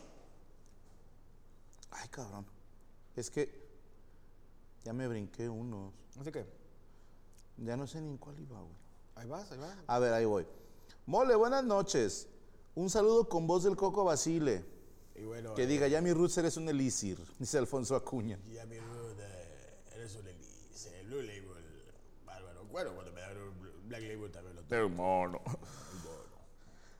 Ay, 1.91 2.07
cabrón. 2.09 2.45
Es 3.15 3.29
que 3.29 3.63
ya 4.83 4.93
me 4.93 5.07
brinqué 5.07 5.49
unos. 5.49 5.93
Así 6.19 6.31
que, 6.31 6.45
Ya 7.57 7.77
no 7.77 7.85
sé 7.87 8.01
ni 8.01 8.09
en 8.09 8.17
cuál 8.17 8.39
iba, 8.39 8.59
güey. 8.59 8.73
ahí 9.15 9.27
vas, 9.27 9.51
ahí 9.51 9.59
vas. 9.59 9.77
A 9.87 9.99
ver, 9.99 10.13
ahí 10.13 10.25
voy. 10.25 10.45
Mole, 11.05 11.35
buenas 11.35 11.63
noches. 11.63 12.27
Un 12.75 12.89
saludo 12.89 13.29
con 13.29 13.45
voz 13.45 13.63
del 13.63 13.75
Coco 13.75 14.03
Basile. 14.03 14.65
Y 15.15 15.23
bueno, 15.25 15.53
Que 15.53 15.67
diga, 15.67 15.87
ya 15.87 16.01
mi 16.01 16.11
Roots 16.11 16.37
eres 16.39 16.57
un 16.57 16.67
elixir, 16.67 17.19
dice 17.37 17.59
Alfonso 17.59 17.95
Acuña. 17.95 18.39
y 18.51 18.57
a 18.57 18.65
mi 18.65 18.77
eres 20.03 20.15
un 20.17 20.27
Elise, 20.27 20.99
el 20.99 21.07
Blue 21.07 21.21
Label, 21.21 21.63
bárbaro. 22.25 22.65
Bueno, 22.65 22.93
cuando 22.93 23.13
me 23.13 23.21
un 23.21 23.87
Black 23.87 24.01
Label 24.01 24.31
también 24.31 24.55
lo 24.57 24.63
tengo. 24.63 24.89
mono. 24.89 25.41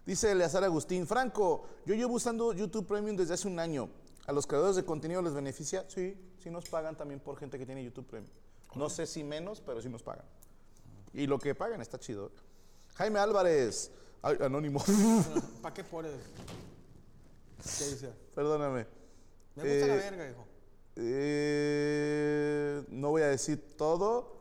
Dice 0.05 0.31
Eleazar 0.31 0.63
Agustín, 0.63 1.05
Franco, 1.05 1.67
yo 1.85 1.95
llevo 1.95 2.13
usando 2.13 2.53
YouTube 2.53 2.87
Premium 2.87 3.17
desde 3.17 3.33
hace 3.33 3.47
un 3.47 3.59
año. 3.59 3.89
¿A 4.25 4.31
los 4.31 4.47
creadores 4.47 4.77
de 4.77 4.85
contenido 4.85 5.21
les 5.21 5.33
beneficia? 5.33 5.85
Sí, 5.89 6.17
sí 6.41 6.49
nos 6.49 6.69
pagan 6.69 6.95
también 6.95 7.19
por 7.19 7.37
gente 7.37 7.59
que 7.59 7.65
tiene 7.65 7.83
YouTube 7.83 8.05
Premium. 8.05 8.31
No 8.75 8.89
sé 8.89 9.05
si 9.05 9.21
menos, 9.23 9.59
pero 9.59 9.81
sí 9.81 9.89
nos 9.89 10.01
pagan. 10.01 10.25
Y 11.13 11.27
lo 11.27 11.39
que 11.39 11.55
pagan 11.55 11.81
está 11.81 11.99
chido. 11.99 12.31
Jaime 12.95 13.19
Álvarez, 13.19 13.91
ay, 14.21 14.37
anónimo, 14.41 14.81
¿Para 15.61 15.73
qué 15.73 15.83
pones? 15.83 16.13
¿Qué 17.77 17.85
dice? 17.85 18.13
perdóname. 18.33 18.87
Me 19.55 19.63
gusta 19.63 19.87
la 19.87 19.95
Eh, 19.95 20.09
verga, 20.09 20.29
hijo. 20.29 20.52
Eh, 20.95 22.83
no 22.89 23.09
voy 23.09 23.21
a 23.21 23.27
decir 23.27 23.75
todo. 23.77 24.33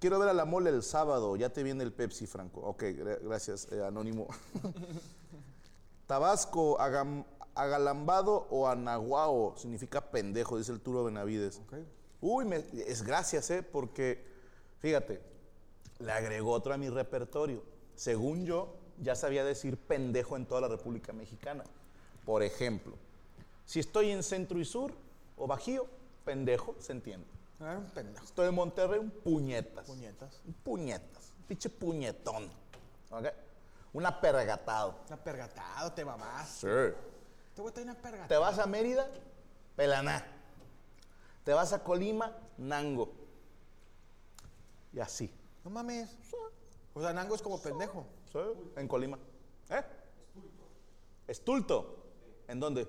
Quiero 0.00 0.18
ver 0.18 0.28
a 0.28 0.32
la 0.32 0.44
mole 0.44 0.70
el 0.70 0.82
sábado. 0.82 1.36
Ya 1.36 1.50
te 1.50 1.62
viene 1.62 1.82
el 1.84 1.92
Pepsi, 1.92 2.26
Franco. 2.26 2.60
Ok, 2.60 2.82
gra- 2.84 3.18
gracias, 3.22 3.68
eh, 3.72 3.84
Anónimo. 3.84 4.28
Tabasco, 6.06 6.78
agam- 6.78 7.24
agalambado 7.54 8.46
o 8.50 8.68
anahuao 8.68 9.54
significa 9.56 10.00
pendejo, 10.10 10.56
dice 10.56 10.72
el 10.72 10.80
Turo 10.80 11.04
Benavides. 11.04 11.60
Uy, 12.20 12.44
me- 12.44 12.64
es 12.86 13.02
gracias, 13.02 13.50
¿eh? 13.50 13.62
Porque, 13.62 14.24
fíjate, 14.80 15.20
le 15.98 16.12
agregó 16.12 16.52
otro 16.52 16.72
a 16.72 16.76
mi 16.78 16.88
repertorio. 16.88 17.62
Según 17.96 18.46
yo, 18.46 18.74
ya 19.02 19.14
sabía 19.16 19.44
decir 19.44 19.76
pendejo 19.76 20.36
en 20.36 20.46
toda 20.46 20.60
la 20.62 20.68
República 20.68 21.12
Mexicana. 21.12 21.64
Por 22.24 22.42
ejemplo, 22.42 22.94
si 23.66 23.80
estoy 23.80 24.10
en 24.10 24.22
centro 24.22 24.58
y 24.60 24.64
sur 24.64 24.92
o 25.38 25.46
bajío, 25.46 25.86
pendejo, 26.24 26.76
se 26.78 26.92
entiende. 26.92 27.26
Ah, 27.60 27.76
un 27.78 27.90
pendejo. 27.90 28.24
Estoy 28.24 28.48
en 28.48 28.54
Monterrey, 28.54 28.98
un 28.98 29.10
puñetas. 29.10 29.86
Puñetas. 29.86 30.40
Un 30.46 30.52
puñetas. 30.54 31.32
Un 31.38 31.44
pinche 31.44 31.70
puñetón. 31.70 32.50
¿Ok? 33.10 33.26
Un 33.92 34.06
apergatado. 34.06 35.00
Una 35.08 35.16
pergatado, 35.16 35.92
te 35.92 36.04
mamás. 36.04 36.48
Sí. 36.48 36.66
Te 37.54 37.62
voy 37.62 37.70
a 37.70 37.74
traer 37.74 37.88
una 37.88 38.00
pergatada. 38.00 38.28
Te 38.28 38.36
vas 38.36 38.58
a 38.58 38.66
Mérida, 38.66 39.08
pelaná. 39.74 40.24
Te 41.44 41.52
vas 41.52 41.72
a 41.72 41.82
Colima, 41.82 42.36
nango. 42.58 43.12
Y 44.92 45.00
así. 45.00 45.32
No 45.64 45.70
mames. 45.70 46.16
O 46.94 47.00
sea, 47.00 47.12
Nango 47.12 47.34
es 47.34 47.42
como 47.42 47.60
pendejo. 47.60 48.06
Sí, 48.32 48.38
En 48.76 48.88
Colima. 48.88 49.18
¿Eh? 49.70 49.82
Estulto. 51.26 52.04
¿En 52.48 52.58
dónde? 52.58 52.88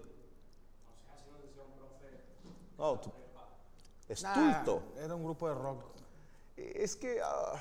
No, 2.80 3.00
tú- 3.00 3.12
Estulto. 4.08 4.84
Nah, 4.96 5.02
era 5.04 5.16
un 5.16 5.24
grupo 5.24 5.48
de 5.48 5.54
rock. 5.54 5.84
Es 6.56 6.96
que 6.96 7.20
ah, 7.24 7.54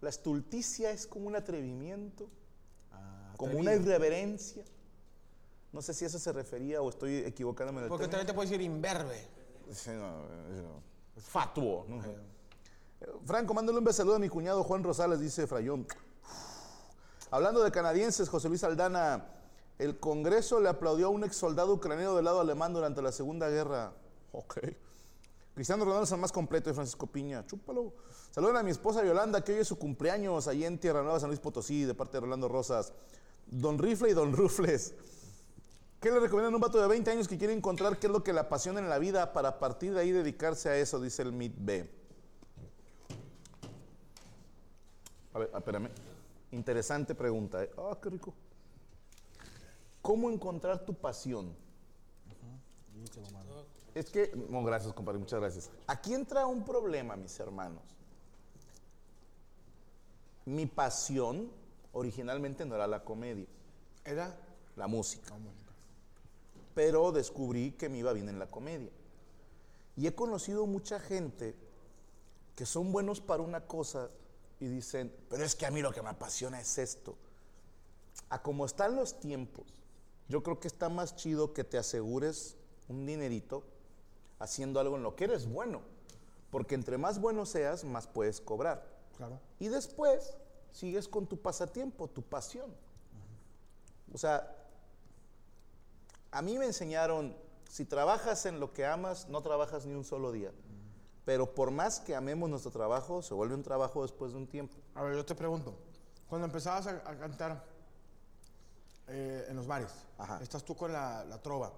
la 0.00 0.10
estulticia 0.10 0.90
es 0.90 1.06
como 1.06 1.26
un 1.28 1.36
atrevimiento, 1.36 2.28
Ah, 2.92 3.32
como 3.36 3.56
una 3.58 3.74
irreverencia. 3.74 4.64
No 5.72 5.80
sé 5.80 5.94
si 5.94 6.04
a 6.04 6.08
eso 6.08 6.18
se 6.18 6.32
refería 6.32 6.82
o 6.82 6.88
estoy 6.88 7.18
equivocándome 7.18 7.86
Porque 7.88 8.08
también 8.08 8.26
te 8.26 8.34
puedes 8.34 8.50
decir 8.50 8.64
imberbe. 8.64 9.26
Sí, 9.72 9.90
no, 9.90 10.24
eh, 10.24 10.62
no. 10.62 11.20
Fatuo. 11.20 11.84
¿no? 11.88 12.02
Eh, 12.02 13.06
Franco, 13.24 13.54
mándale 13.54 13.78
un 13.78 13.84
beso 13.84 13.98
saludo 13.98 14.16
a 14.16 14.18
mi 14.18 14.28
cuñado 14.28 14.64
Juan 14.64 14.82
Rosales, 14.82 15.20
dice 15.20 15.46
Frayón. 15.46 15.86
Hablando 17.30 17.62
de 17.62 17.70
canadienses, 17.70 18.28
José 18.28 18.48
Luis 18.48 18.64
Aldana, 18.64 19.26
el 19.78 19.98
Congreso 20.00 20.60
le 20.60 20.68
aplaudió 20.70 21.06
a 21.06 21.10
un 21.10 21.24
ex 21.24 21.36
soldado 21.36 21.74
ucraniano 21.74 22.16
del 22.16 22.24
lado 22.24 22.40
alemán 22.40 22.72
durante 22.72 23.02
la 23.02 23.12
Segunda 23.12 23.48
Guerra. 23.48 23.92
Ok. 24.32 24.58
Cristiano 25.54 25.84
Ronaldo 25.84 26.04
es 26.04 26.12
el 26.12 26.18
más 26.18 26.32
completo 26.32 26.70
de 26.70 26.74
Francisco 26.74 27.06
Piña. 27.06 27.44
Chúpalo. 27.46 27.92
Saluden 28.30 28.56
a 28.56 28.62
mi 28.62 28.70
esposa 28.70 29.04
Yolanda, 29.04 29.42
que 29.42 29.54
hoy 29.54 29.58
es 29.60 29.68
su 29.68 29.78
cumpleaños, 29.78 30.46
allí 30.46 30.64
en 30.64 30.78
Tierra 30.78 31.02
Nueva, 31.02 31.18
San 31.18 31.30
Luis 31.30 31.40
Potosí, 31.40 31.84
de 31.84 31.94
parte 31.94 32.18
de 32.18 32.20
Rolando 32.20 32.48
Rosas. 32.48 32.92
Don 33.46 33.78
Rifle 33.78 34.10
y 34.10 34.14
Don 34.14 34.32
Rufles. 34.32 34.94
¿Qué 36.00 36.12
le 36.12 36.20
recomiendan 36.20 36.52
a 36.52 36.56
un 36.56 36.62
vato 36.62 36.80
de 36.80 36.86
20 36.86 37.10
años 37.10 37.26
que 37.26 37.36
quiere 37.36 37.52
encontrar 37.52 37.98
qué 37.98 38.06
es 38.06 38.12
lo 38.12 38.22
que 38.22 38.32
le 38.32 38.38
apasiona 38.38 38.78
en 38.78 38.88
la 38.88 38.98
vida 38.98 39.32
para 39.32 39.58
partir 39.58 39.94
de 39.94 40.00
ahí 40.00 40.12
dedicarse 40.12 40.68
a 40.68 40.76
eso? 40.76 41.00
Dice 41.00 41.22
el 41.22 41.32
MIT 41.32 41.54
B. 41.58 41.90
A 45.34 45.38
ver, 45.40 45.50
espérame. 45.52 45.88
Interesante 46.52 47.16
pregunta. 47.16 47.64
¿eh? 47.64 47.70
Ah, 47.76 47.98
qué 48.00 48.10
rico. 48.10 48.32
¿Cómo 50.00 50.30
encontrar 50.30 50.84
tu 50.84 50.94
pasión? 50.94 51.52
Es 53.98 54.10
que, 54.10 54.30
no, 54.48 54.62
gracias, 54.62 54.94
compadre, 54.94 55.18
muchas 55.18 55.40
gracias. 55.40 55.70
Aquí 55.88 56.14
entra 56.14 56.46
un 56.46 56.64
problema, 56.64 57.16
mis 57.16 57.36
hermanos. 57.40 57.82
Mi 60.44 60.66
pasión 60.66 61.50
originalmente 61.92 62.64
no 62.64 62.76
era 62.76 62.86
la 62.86 63.02
comedia, 63.02 63.46
Era. 64.04 64.38
la 64.76 64.86
música 64.86 65.34
pero 66.76 67.10
descubrí 67.10 67.72
que 67.72 67.88
me 67.88 67.98
iba 67.98 68.12
bien 68.12 68.28
en 68.28 68.38
la 68.38 68.46
comedia. 68.46 68.92
Y 69.96 70.06
he 70.06 70.14
conocido 70.14 70.64
mucha 70.64 71.00
gente 71.00 71.56
que 72.54 72.64
son 72.66 72.92
buenos 72.92 73.20
para 73.20 73.42
una 73.42 73.66
cosa 73.66 74.10
y 74.60 74.68
dicen, 74.68 75.12
pero 75.28 75.42
es 75.42 75.56
que 75.56 75.66
a 75.66 75.72
mí 75.72 75.82
lo 75.82 75.90
que 75.90 76.02
me 76.02 76.10
apasiona 76.10 76.60
es 76.60 76.78
esto. 76.78 77.16
A 78.30 78.40
como 78.42 78.64
están 78.64 78.94
los 78.94 79.18
tiempos, 79.18 79.66
yo 80.28 80.44
creo 80.44 80.60
que 80.60 80.68
está 80.68 80.88
más 80.88 81.16
chido 81.16 81.52
que 81.52 81.64
te 81.64 81.78
asegures 81.78 82.56
un 82.86 83.04
dinerito 83.06 83.64
haciendo 84.38 84.80
algo 84.80 84.96
en 84.96 85.02
lo 85.02 85.16
que 85.16 85.24
eres 85.24 85.50
bueno. 85.50 85.80
Porque 86.50 86.74
entre 86.74 86.96
más 86.98 87.20
bueno 87.20 87.44
seas, 87.46 87.84
más 87.84 88.06
puedes 88.06 88.40
cobrar. 88.40 88.84
Claro. 89.16 89.38
Y 89.58 89.68
después 89.68 90.36
sigues 90.70 91.08
con 91.08 91.26
tu 91.26 91.40
pasatiempo, 91.40 92.08
tu 92.08 92.22
pasión. 92.22 92.74
O 94.12 94.18
sea, 94.18 94.54
a 96.30 96.40
mí 96.42 96.58
me 96.58 96.66
enseñaron, 96.66 97.36
si 97.68 97.84
trabajas 97.84 98.46
en 98.46 98.60
lo 98.60 98.72
que 98.72 98.86
amas, 98.86 99.28
no 99.28 99.42
trabajas 99.42 99.84
ni 99.84 99.94
un 99.94 100.04
solo 100.04 100.32
día. 100.32 100.52
Pero 101.24 101.54
por 101.54 101.70
más 101.70 102.00
que 102.00 102.16
amemos 102.16 102.48
nuestro 102.48 102.70
trabajo, 102.70 103.20
se 103.22 103.34
vuelve 103.34 103.54
un 103.54 103.62
trabajo 103.62 104.02
después 104.02 104.32
de 104.32 104.38
un 104.38 104.46
tiempo. 104.46 104.76
A 104.94 105.02
ver, 105.02 105.14
yo 105.14 105.24
te 105.26 105.34
pregunto. 105.34 105.74
Cuando 106.28 106.46
empezabas 106.46 106.86
a, 106.86 106.90
a 106.90 107.18
cantar 107.18 107.62
eh, 109.08 109.46
en 109.48 109.56
los 109.56 109.66
bares, 109.66 109.92
Ajá. 110.16 110.38
estás 110.42 110.64
tú 110.64 110.74
con 110.74 110.92
la, 110.92 111.24
la 111.24 111.40
trova. 111.42 111.72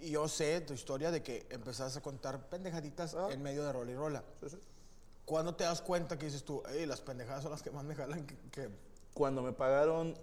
Y 0.00 0.10
yo 0.10 0.28
sé 0.28 0.60
tu 0.60 0.74
historia 0.74 1.10
de 1.10 1.22
que 1.22 1.46
empezaste 1.50 1.98
a 1.98 2.02
contar 2.02 2.48
pendejaditas 2.48 3.14
Ah. 3.14 3.28
en 3.30 3.42
medio 3.42 3.64
de 3.64 3.72
rola 3.72 3.90
y 3.92 3.94
rola. 3.94 4.24
¿Cuándo 5.24 5.54
te 5.54 5.64
das 5.64 5.80
cuenta 5.80 6.18
que 6.18 6.26
dices 6.26 6.44
tú, 6.44 6.62
hey, 6.68 6.84
las 6.84 7.00
pendejadas 7.00 7.42
son 7.42 7.52
las 7.52 7.62
que 7.62 7.70
más 7.70 7.84
me 7.84 7.94
jalan? 7.94 8.26
Que, 8.26 8.36
que-"? 8.50 8.68
Cuando 9.14 9.42
me 9.42 9.52
pagaron 9.52 10.14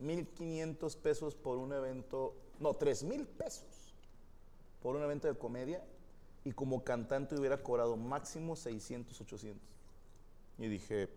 1.500 0.00 0.96
pesos 0.96 1.34
por 1.34 1.58
un 1.58 1.72
evento, 1.72 2.34
no, 2.60 2.72
3.000 2.74 3.26
pesos 3.26 3.66
por 4.80 4.96
un 4.96 5.02
evento 5.02 5.26
de 5.28 5.36
comedia 5.36 5.82
y 6.44 6.52
como 6.52 6.82
cantante 6.84 7.34
hubiera 7.34 7.62
cobrado 7.62 7.96
máximo 7.96 8.56
600, 8.56 9.20
800. 9.20 9.60
Y 10.56 10.68
dije, 10.68 11.08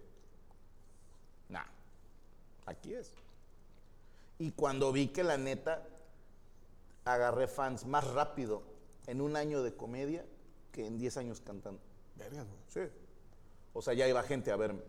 nah, 1.47 1.63
aquí 2.65 2.93
es. 2.93 3.11
Y 4.39 4.51
cuando 4.51 4.91
vi 4.91 5.07
que 5.09 5.23
la 5.23 5.37
neta 5.37 5.87
agarré 7.05 7.47
fans 7.47 7.85
más 7.85 8.05
rápido 8.13 8.63
en 9.07 9.21
un 9.21 9.35
año 9.35 9.63
de 9.63 9.75
comedia 9.75 10.25
que 10.71 10.85
en 10.85 10.97
10 10.97 11.17
años 11.17 11.41
cantando. 11.41 11.81
Vergas, 12.15 12.45
güey. 12.47 12.59
Sí. 12.87 12.93
O 13.73 13.81
sea, 13.81 13.93
ya 13.93 14.07
iba 14.07 14.21
gente 14.23 14.51
a 14.51 14.55
verme. 14.55 14.81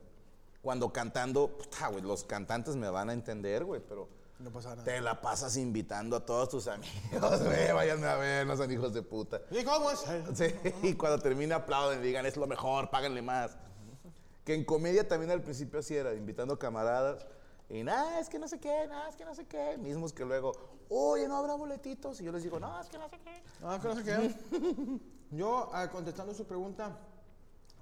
Cuando 0.61 0.92
cantando, 0.92 1.57
puta, 1.57 1.88
güey, 1.88 2.03
los 2.03 2.25
cantantes 2.25 2.77
me 2.77 2.88
van 2.88 3.11
a 3.11 3.12
entender, 3.12 3.64
güey, 3.64 3.81
pero 3.81 4.09
No 4.38 4.51
pasa 4.51 4.70
nada. 4.70 4.85
te 4.85 5.01
la 5.01 5.20
pasas 5.20 5.57
invitando 5.57 6.16
a 6.16 6.25
todos 6.25 6.48
tus 6.51 6.68
amigos, 6.68 7.42
güey, 7.44 7.72
váyanme 7.72 8.07
a 8.07 8.16
ver, 8.16 8.46
no 8.46 8.57
son 8.57 8.70
hijos 8.70 8.92
de 8.94 9.03
puta. 9.03 9.40
¿Y 9.51 9.64
cómo 9.64 9.90
es? 9.90 10.05
Sí, 10.35 10.46
y 10.83 10.94
cuando 10.94 11.18
termine 11.18 11.55
aplauden 11.55 12.01
y 12.01 12.03
digan, 12.03 12.27
es 12.27 12.37
lo 12.37 12.46
mejor, 12.46 12.90
páganle 12.90 13.22
más. 13.22 13.57
Que 14.44 14.55
en 14.55 14.64
comedia 14.64 15.07
también 15.07 15.31
al 15.31 15.42
principio 15.42 15.81
así 15.81 15.96
era, 15.96 16.14
invitando 16.14 16.59
camaradas. 16.59 17.27
Y 17.72 17.82
nada, 17.82 18.20
es 18.20 18.28
que 18.28 18.38
no 18.38 18.46
sé 18.46 18.61
qué, 18.61 18.87
nada, 18.87 19.08
es 19.08 19.16
que 19.16 19.24
no 19.24 19.35
sé 19.35 19.46
qué. 19.46 19.78
Mismos 19.78 20.12
que 20.12 20.24
luego, 20.26 20.52
oye, 20.90 21.26
no 21.26 21.37
habrá 21.38 21.54
boletitos. 21.54 22.20
Y 22.20 22.24
yo 22.24 22.30
les 22.32 22.42
digo, 22.42 22.61
no, 22.61 22.78
es 22.78 22.88
que 22.88 22.98
no 22.98 23.08
sé 23.08 23.18
qué. 23.18 23.42
Ah, 23.62 23.78
que 23.80 23.88
no 23.88 23.96
sé 23.96 24.04
qué. 24.04 25.00
Yo, 25.37 25.70
ah, 25.72 25.88
contestando 25.90 26.35
su 26.35 26.44
pregunta, 26.44 26.94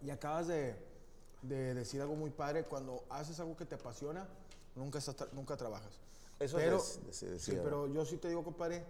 y 0.02 0.10
acabas 0.10 0.46
de, 0.46 0.76
de 1.42 1.74
decir 1.74 2.00
algo 2.00 2.14
muy 2.14 2.30
padre, 2.30 2.62
cuando 2.62 3.02
haces 3.10 3.40
algo 3.40 3.56
que 3.56 3.66
te 3.66 3.74
apasiona, 3.74 4.28
nunca, 4.76 5.00
estás 5.00 5.16
tra- 5.16 5.28
nunca 5.32 5.56
trabajas. 5.56 5.92
Eso 6.38 6.58
pero, 6.58 6.76
es, 6.76 7.20
de- 7.20 7.30
de- 7.32 7.38
Sí, 7.40 7.58
pero 7.64 7.88
yo 7.88 8.04
sí 8.04 8.16
te 8.18 8.28
digo, 8.28 8.44
compadre, 8.44 8.84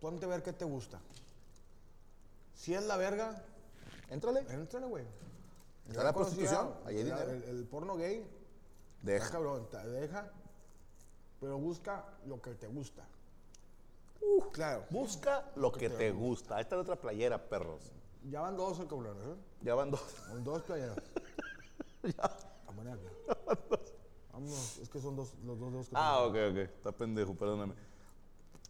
ponte 0.00 0.26
a 0.26 0.28
ver 0.28 0.42
qué 0.42 0.52
te 0.52 0.66
gusta. 0.66 1.00
Si 2.54 2.74
es 2.74 2.84
la 2.84 2.98
verga, 2.98 3.42
Éntrale, 4.10 4.40
éntrale, 4.50 4.86
güey. 4.86 5.04
Está 5.88 6.04
la 6.04 6.12
prostitución, 6.12 6.74
ahí 6.84 6.98
hay 6.98 7.04
dinero. 7.04 7.30
El, 7.30 7.42
el 7.44 7.64
porno 7.66 7.96
gay, 7.96 8.26
deja. 9.02 9.24
está 9.24 9.36
cabrón, 9.36 9.68
te 9.70 9.78
deja, 9.86 10.30
pero 11.40 11.58
busca 11.58 12.04
lo 12.26 12.40
que 12.40 12.54
te 12.54 12.66
gusta. 12.68 13.06
claro. 14.52 14.86
Busca 14.90 15.50
lo 15.56 15.70
que 15.72 15.90
te 15.90 16.10
gusta. 16.10 16.60
Esta 16.60 16.76
es 16.76 16.82
otra 16.82 16.96
playera, 16.96 17.48
perros. 17.48 17.92
Ya 18.30 18.40
van 18.40 18.56
dos, 18.56 18.78
cabrón, 18.78 19.18
¿eh? 19.20 19.36
Ya 19.60 19.74
van 19.74 19.90
dos. 19.90 20.00
Son 20.26 20.42
dos 20.42 20.62
playeras. 20.62 20.96
Amoníaco. 22.66 23.02
Vámonos, 24.32 24.78
es 24.78 24.88
que 24.88 25.00
son 25.00 25.16
dos, 25.16 25.34
los 25.44 25.58
dos 25.60 25.72
dedos 25.72 25.88
que 25.88 25.94
Ah, 25.96 26.22
ok, 26.24 26.34
ok. 26.50 26.56
Está 26.56 26.92
pendejo, 26.92 27.34
perdóname. 27.34 27.74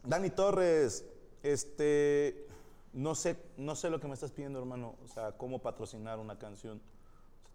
Dani 0.03 0.29
Torres, 0.29 1.05
este, 1.41 2.47
no 2.93 3.15
sé, 3.15 3.37
no 3.57 3.75
sé 3.75 3.89
lo 3.89 3.99
que 3.99 4.07
me 4.07 4.13
estás 4.13 4.31
pidiendo, 4.31 4.59
hermano. 4.59 4.95
O 5.03 5.07
sea, 5.07 5.31
cómo 5.31 5.59
patrocinar 5.59 6.19
una 6.19 6.37
canción. 6.37 6.81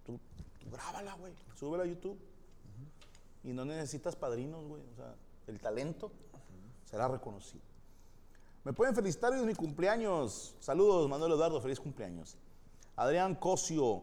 Tú, 0.04 0.18
tú 0.60 0.70
grábala, 0.70 1.14
güey. 1.14 1.32
Súbela 1.54 1.84
a 1.84 1.86
YouTube. 1.86 2.18
Y 3.44 3.52
no 3.52 3.64
necesitas 3.64 4.16
padrinos, 4.16 4.66
güey. 4.66 4.82
O 4.92 4.96
sea, 4.96 5.14
el 5.46 5.58
talento 5.60 6.10
será 6.84 7.08
reconocido. 7.08 7.62
Me 8.64 8.72
pueden 8.74 8.94
felicitar, 8.94 9.32
hoy 9.32 9.40
es 9.40 9.46
mi 9.46 9.54
cumpleaños. 9.54 10.54
Saludos, 10.60 11.08
Manuel 11.08 11.32
Eduardo, 11.32 11.60
feliz 11.60 11.80
cumpleaños. 11.80 12.36
Adrián 12.96 13.34
Cosio. 13.36 14.02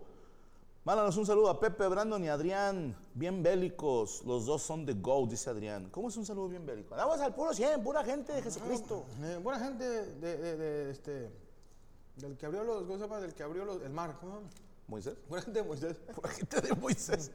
Mándanos 0.83 1.17
un 1.17 1.25
saludo 1.25 1.49
a 1.49 1.59
Pepe, 1.59 1.85
Brandon 1.87 2.23
y 2.23 2.29
Adrián, 2.29 2.95
bien 3.13 3.43
bélicos. 3.43 4.23
Los 4.25 4.45
dos 4.45 4.63
son 4.63 4.85
de 4.85 4.93
Go, 4.93 5.27
dice 5.27 5.49
Adrián. 5.49 5.89
¿Cómo 5.91 6.07
es 6.07 6.15
un 6.17 6.25
saludo 6.25 6.47
bien 6.47 6.65
bélico? 6.65 6.95
Vamos 6.95 7.19
al 7.19 7.35
puro 7.35 7.53
100, 7.53 7.83
pura 7.83 8.03
gente 8.05 8.31
de 8.31 8.41
Jesucristo. 8.41 9.03
Eh, 9.21 9.37
buena 9.43 9.59
gente 9.63 9.83
de, 9.83 10.37
de- 10.37 10.55
de- 10.57 10.89
este. 10.91 11.29
Del 12.15 12.37
que 12.37 12.45
abrió 12.45 12.63
los. 12.63 12.83
¿Cómo 12.83 12.95
se 12.95 13.01
llama? 13.01 13.19
Del 13.19 13.33
que 13.35 13.43
abrió 13.43 13.65
los- 13.65 13.81
el 13.83 13.91
mar. 13.91 14.17
¿Cómo 14.19 14.31
se 14.31 14.37
llama? 14.39 14.49
Moisés. 14.87 15.17
Buena 15.29 15.43
gente 15.43 15.61
de 15.61 15.67
Moisés. 15.67 15.97
Pura 16.15 16.29
gente 16.29 16.61
de 16.61 16.73
Moisés. 16.73 17.31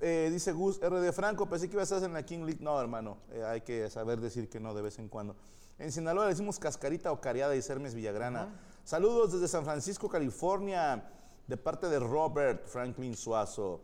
Eh, 0.00 0.30
dice 0.32 0.52
Gus 0.52 0.80
RD 0.80 1.12
Franco, 1.12 1.48
pensé 1.48 1.68
que 1.68 1.76
ibas 1.76 1.90
a 1.92 1.96
estar 1.96 2.08
en 2.08 2.14
la 2.14 2.24
King 2.24 2.44
League. 2.44 2.58
No, 2.60 2.80
hermano, 2.80 3.18
eh, 3.30 3.44
hay 3.44 3.60
que 3.60 3.88
saber 3.88 4.20
decir 4.20 4.48
que 4.48 4.58
no 4.60 4.74
de 4.74 4.82
vez 4.82 4.98
en 4.98 5.08
cuando. 5.08 5.36
En 5.78 5.92
Sinaloa 5.92 6.24
le 6.24 6.30
decimos 6.30 6.58
cascarita 6.58 7.12
o 7.12 7.20
cariada 7.20 7.54
y 7.56 7.60
Hermes 7.66 7.94
Villagrana. 7.94 8.48
Saludos 8.84 9.32
desde 9.32 9.48
San 9.48 9.64
Francisco, 9.64 10.08
California, 10.08 11.08
de 11.46 11.56
parte 11.56 11.88
de 11.88 11.98
Robert 11.98 12.66
Franklin 12.66 13.16
Suazo. 13.16 13.80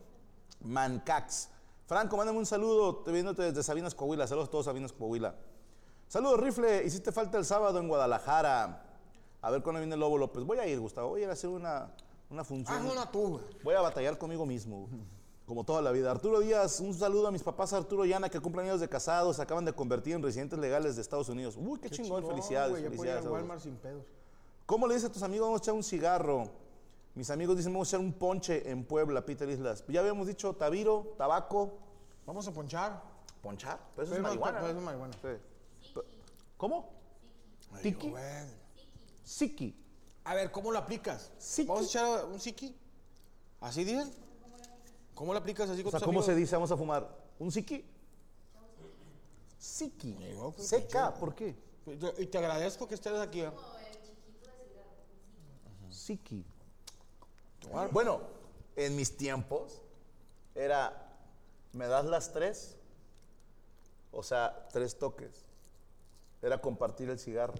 Mancax. 0.61 1.51
Franco, 1.87 2.17
mándame 2.17 2.39
un 2.39 2.47
saludo, 2.47 2.97
te 2.97 3.13
viéndote 3.13 3.43
desde 3.43 3.63
Sabinas, 3.63 3.95
Coahuila. 3.95 4.27
Saludos 4.27 4.49
a 4.49 4.51
todos 4.51 4.65
Sabinas, 4.67 4.93
Coahuila. 4.93 5.37
Saludos, 6.09 6.41
Rifle. 6.41 6.85
Hiciste 6.85 7.13
falta 7.13 7.39
el 7.39 7.45
sábado 7.45 7.79
en 7.79 7.89
Guadalajara. 7.89 8.85
A 9.41 9.51
ver 9.51 9.63
cuándo 9.63 9.79
viene 9.81 9.95
el 9.95 10.01
Lobo 10.01 10.19
López. 10.19 10.45
Voy 10.45 10.59
a 10.59 10.67
ir, 10.67 10.81
Gustavo. 10.81 11.11
Voy 11.11 11.21
a 11.21 11.25
ir 11.25 11.31
a 11.31 11.35
hacer 11.35 11.49
una 11.49 11.93
Una 12.31 12.45
función. 12.45 12.77
Haz 12.87 12.93
una 12.93 13.11
tú. 13.11 13.41
Voy 13.63 13.75
a 13.75 13.81
batallar 13.81 14.19
conmigo 14.19 14.45
mismo, 14.45 14.89
como 15.47 15.65
toda 15.65 15.81
la 15.81 15.91
vida. 15.93 16.11
Arturo 16.11 16.41
Díaz, 16.41 16.81
un 16.81 16.93
saludo 16.95 17.29
a 17.29 17.31
mis 17.31 17.43
papás 17.43 17.73
Arturo 17.73 18.05
y 18.05 18.13
Ana 18.13 18.29
que 18.29 18.39
cumplen 18.41 18.67
años 18.67 18.81
de 18.81 18.89
casados, 18.89 19.37
se 19.37 19.43
acaban 19.43 19.65
de 19.65 19.73
convertir 19.73 20.15
en 20.15 20.23
residentes 20.23 20.59
legales 20.59 20.97
de 20.97 21.03
Estados 21.03 21.29
Unidos. 21.29 21.57
Uy, 21.59 21.79
qué, 21.81 21.89
chingón, 21.91 22.27
felicidades, 22.27 22.73
ya 22.73 22.79
puedo 22.81 22.85
ir 22.85 22.91
felicidades. 22.99 23.27
a 23.27 23.31
Walmart 23.31 23.61
sin 23.63 23.77
pedos. 23.77 24.05
¿Cómo 24.67 24.87
le 24.87 24.95
dices 24.95 25.09
a 25.09 25.13
tus 25.13 25.23
amigos 25.23 25.47
vamos 25.47 25.61
a 25.61 25.65
echar 25.65 25.75
un 25.75 25.83
cigarro? 25.83 26.51
Mis 27.15 27.31
amigos 27.31 27.57
dicen 27.57 27.73
vamos 27.73 27.89
a 27.89 27.97
echar 27.97 28.01
un 28.05 28.13
ponche 28.13 28.71
en 28.71 28.85
Puebla, 28.85 29.25
Peter 29.25 29.49
Islas. 29.49 29.83
Ya 29.89 30.01
habíamos 30.01 30.27
dicho 30.27 30.55
tabiro, 30.55 31.15
tabaco, 31.17 31.73
Vamos 32.27 32.47
a 32.47 32.53
ponchar. 32.53 33.03
ponchar, 33.41 33.79
pero 33.97 34.05
eso 34.07 34.15
Pero 34.15 34.17
es 34.17 34.23
marihuana. 34.39 34.61
¿no? 34.61 34.69
es 34.69 34.75
marihuana. 34.75 35.15
Sí. 35.23 36.01
¿Cómo? 36.59 36.91
¿Tiki? 37.83 38.13
Siki. 39.25 39.75
A 40.29 40.35
ver, 40.35 40.51
¿cómo 40.53 40.71
lo 40.71 40.79
aplicas? 40.79 41.31
Siki. 41.39 41.67
Vamos 41.67 41.85
a 41.85 41.87
echar 41.87 42.25
un 42.27 42.39
siki. 42.39 42.77
¿Así 43.63 43.83
dicen? 43.83 44.13
¿Cómo 45.15 45.33
lo 45.33 45.39
aplicas 45.39 45.71
así 45.71 45.81
O 45.81 45.85
con 45.85 45.91
sea, 45.91 46.01
tus 46.01 46.07
¿cómo 46.07 46.23
se 46.23 46.35
dice 46.35 46.55
vamos 46.55 46.71
a 46.71 46.77
fumar? 46.77 47.09
¿Un 47.39 47.51
siki? 47.51 47.83
Siki. 49.59 50.13
Digo, 50.13 50.53
pues, 50.53 50.69
Seca, 50.69 51.15
¿por 51.15 51.35
qué? 51.35 51.57
Y 52.19 52.27
te 52.27 52.37
agradezco 52.37 52.87
que 52.87 52.97
estés 52.97 53.15
aquí. 53.15 53.41
¿eh? 53.41 53.51
Siki. 55.91 56.45
Bueno, 57.91 58.21
en 58.77 58.97
mis 58.97 59.17
tiempos 59.17 59.81
era, 60.55 61.11
¿me 61.73 61.87
das 61.87 62.05
las 62.05 62.35
tres? 62.35 62.77
O 64.13 64.23
sea, 64.23 64.69
tres 64.75 64.99
toques. 64.99 65.47
Era 66.43 66.61
compartir 66.61 67.09
el 67.09 67.19
cigarro. 67.19 67.55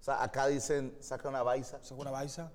O 0.00 0.02
sea, 0.02 0.22
acá 0.22 0.46
dicen, 0.46 0.96
saca 1.00 1.28
una 1.28 1.42
baisa. 1.42 1.78
Saca 1.82 2.00
una 2.00 2.10
baisa. 2.10 2.50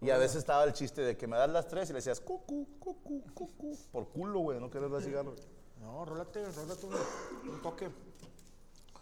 Y 0.00 0.10
a 0.10 0.18
veces 0.18 0.38
estaba 0.38 0.64
el 0.64 0.72
chiste 0.72 1.00
de 1.02 1.16
que 1.16 1.28
me 1.28 1.36
das 1.36 1.48
las 1.48 1.68
tres 1.68 1.88
y 1.90 1.92
le 1.92 1.98
decías, 1.98 2.20
cucu, 2.20 2.66
cucu, 2.80 3.22
cucu. 3.32 3.78
Por 3.92 4.08
culo, 4.08 4.40
güey, 4.40 4.58
no 4.58 4.68
querer 4.68 4.90
dar 4.90 5.00
cigarro. 5.00 5.36
No, 5.80 6.04
rólate, 6.04 6.44
rólate 6.44 6.86
un, 6.86 7.50
un 7.50 7.62
toque. 7.62 7.88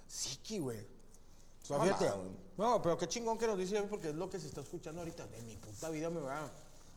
Siki, 0.07 0.59
güey. 0.59 0.79
O 0.79 1.67
sea, 1.67 1.81
fíjate. 1.81 2.11
No, 2.59 2.83
pero 2.83 2.99
qué 2.99 3.09
chingón 3.09 3.39
que 3.39 3.47
nos 3.47 3.57
dice 3.57 3.83
porque 3.85 4.11
es 4.11 4.15
lo 4.15 4.29
que 4.29 4.39
se 4.39 4.49
está 4.49 4.61
escuchando 4.61 5.01
ahorita. 5.01 5.27
En 5.39 5.47
mi 5.47 5.57
puta 5.57 5.89
vida 5.89 6.11
me 6.11 6.21
va. 6.21 6.51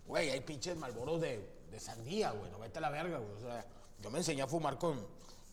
Güey, 0.05 0.31
hay 0.31 0.41
pinches 0.41 0.75
malboros 0.75 1.21
de, 1.21 1.47
de 1.71 1.79
sandía, 1.79 2.31
güey. 2.31 2.51
No 2.51 2.59
vete 2.59 2.79
a 2.79 2.81
la 2.81 2.89
verga, 2.89 3.19
güey. 3.19 3.31
O 3.35 3.39
sea, 3.39 3.65
yo 4.01 4.11
me 4.11 4.17
enseñé 4.17 4.41
a 4.41 4.47
fumar 4.47 4.77
con, 4.77 4.99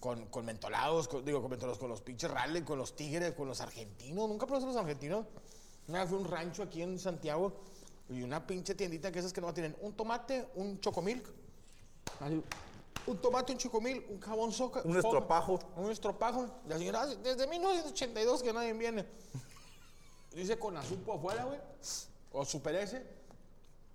con, 0.00 0.26
con 0.26 0.44
mentolados, 0.46 1.06
con- 1.08 1.24
digo, 1.24 1.40
con 1.42 1.50
mentolados, 1.50 1.78
con 1.78 1.88
los 1.90 2.00
pinches 2.00 2.30
rally, 2.30 2.62
con 2.62 2.78
los 2.78 2.96
tigres, 2.96 3.32
con 3.34 3.46
los 3.46 3.60
argentinos. 3.60 4.28
¿Nunca 4.28 4.46
probaste 4.46 4.66
los 4.66 4.76
argentinos? 4.76 5.26
Una 5.88 6.00
vez 6.00 6.08
fui 6.08 6.18
a 6.18 6.20
un 6.22 6.26
rancho 6.28 6.62
aquí 6.62 6.82
en 6.82 6.98
Santiago 6.98 7.52
y 8.08 8.22
una 8.22 8.46
pinche 8.46 8.74
tiendita 8.74 9.12
que 9.12 9.18
esas 9.18 9.32
que 9.32 9.40
no 9.40 9.52
tienen 9.54 9.76
un 9.82 9.92
tomate, 9.92 10.48
un 10.54 10.80
chocomilk. 10.80 11.26
Un 13.06 13.16
tomate, 13.18 13.52
un 13.52 13.58
chocomil, 13.58 14.04
un 14.10 14.20
jabón 14.20 14.52
soca. 14.52 14.82
Un 14.84 14.96
estropajo. 14.96 15.58
Un 15.76 15.90
estropajo. 15.90 16.46
La 16.68 16.76
señora, 16.78 17.02
"Ah, 17.02 17.06
desde 17.06 17.46
1982 17.46 18.42
que 18.42 18.52
nadie 18.52 18.72
viene. 18.74 19.06
Dice 20.34 20.58
con 20.58 20.76
azupo 20.76 21.14
afuera, 21.14 21.44
güey. 21.44 21.58
O 22.32 22.44
super 22.44 22.74
S. 22.76 23.04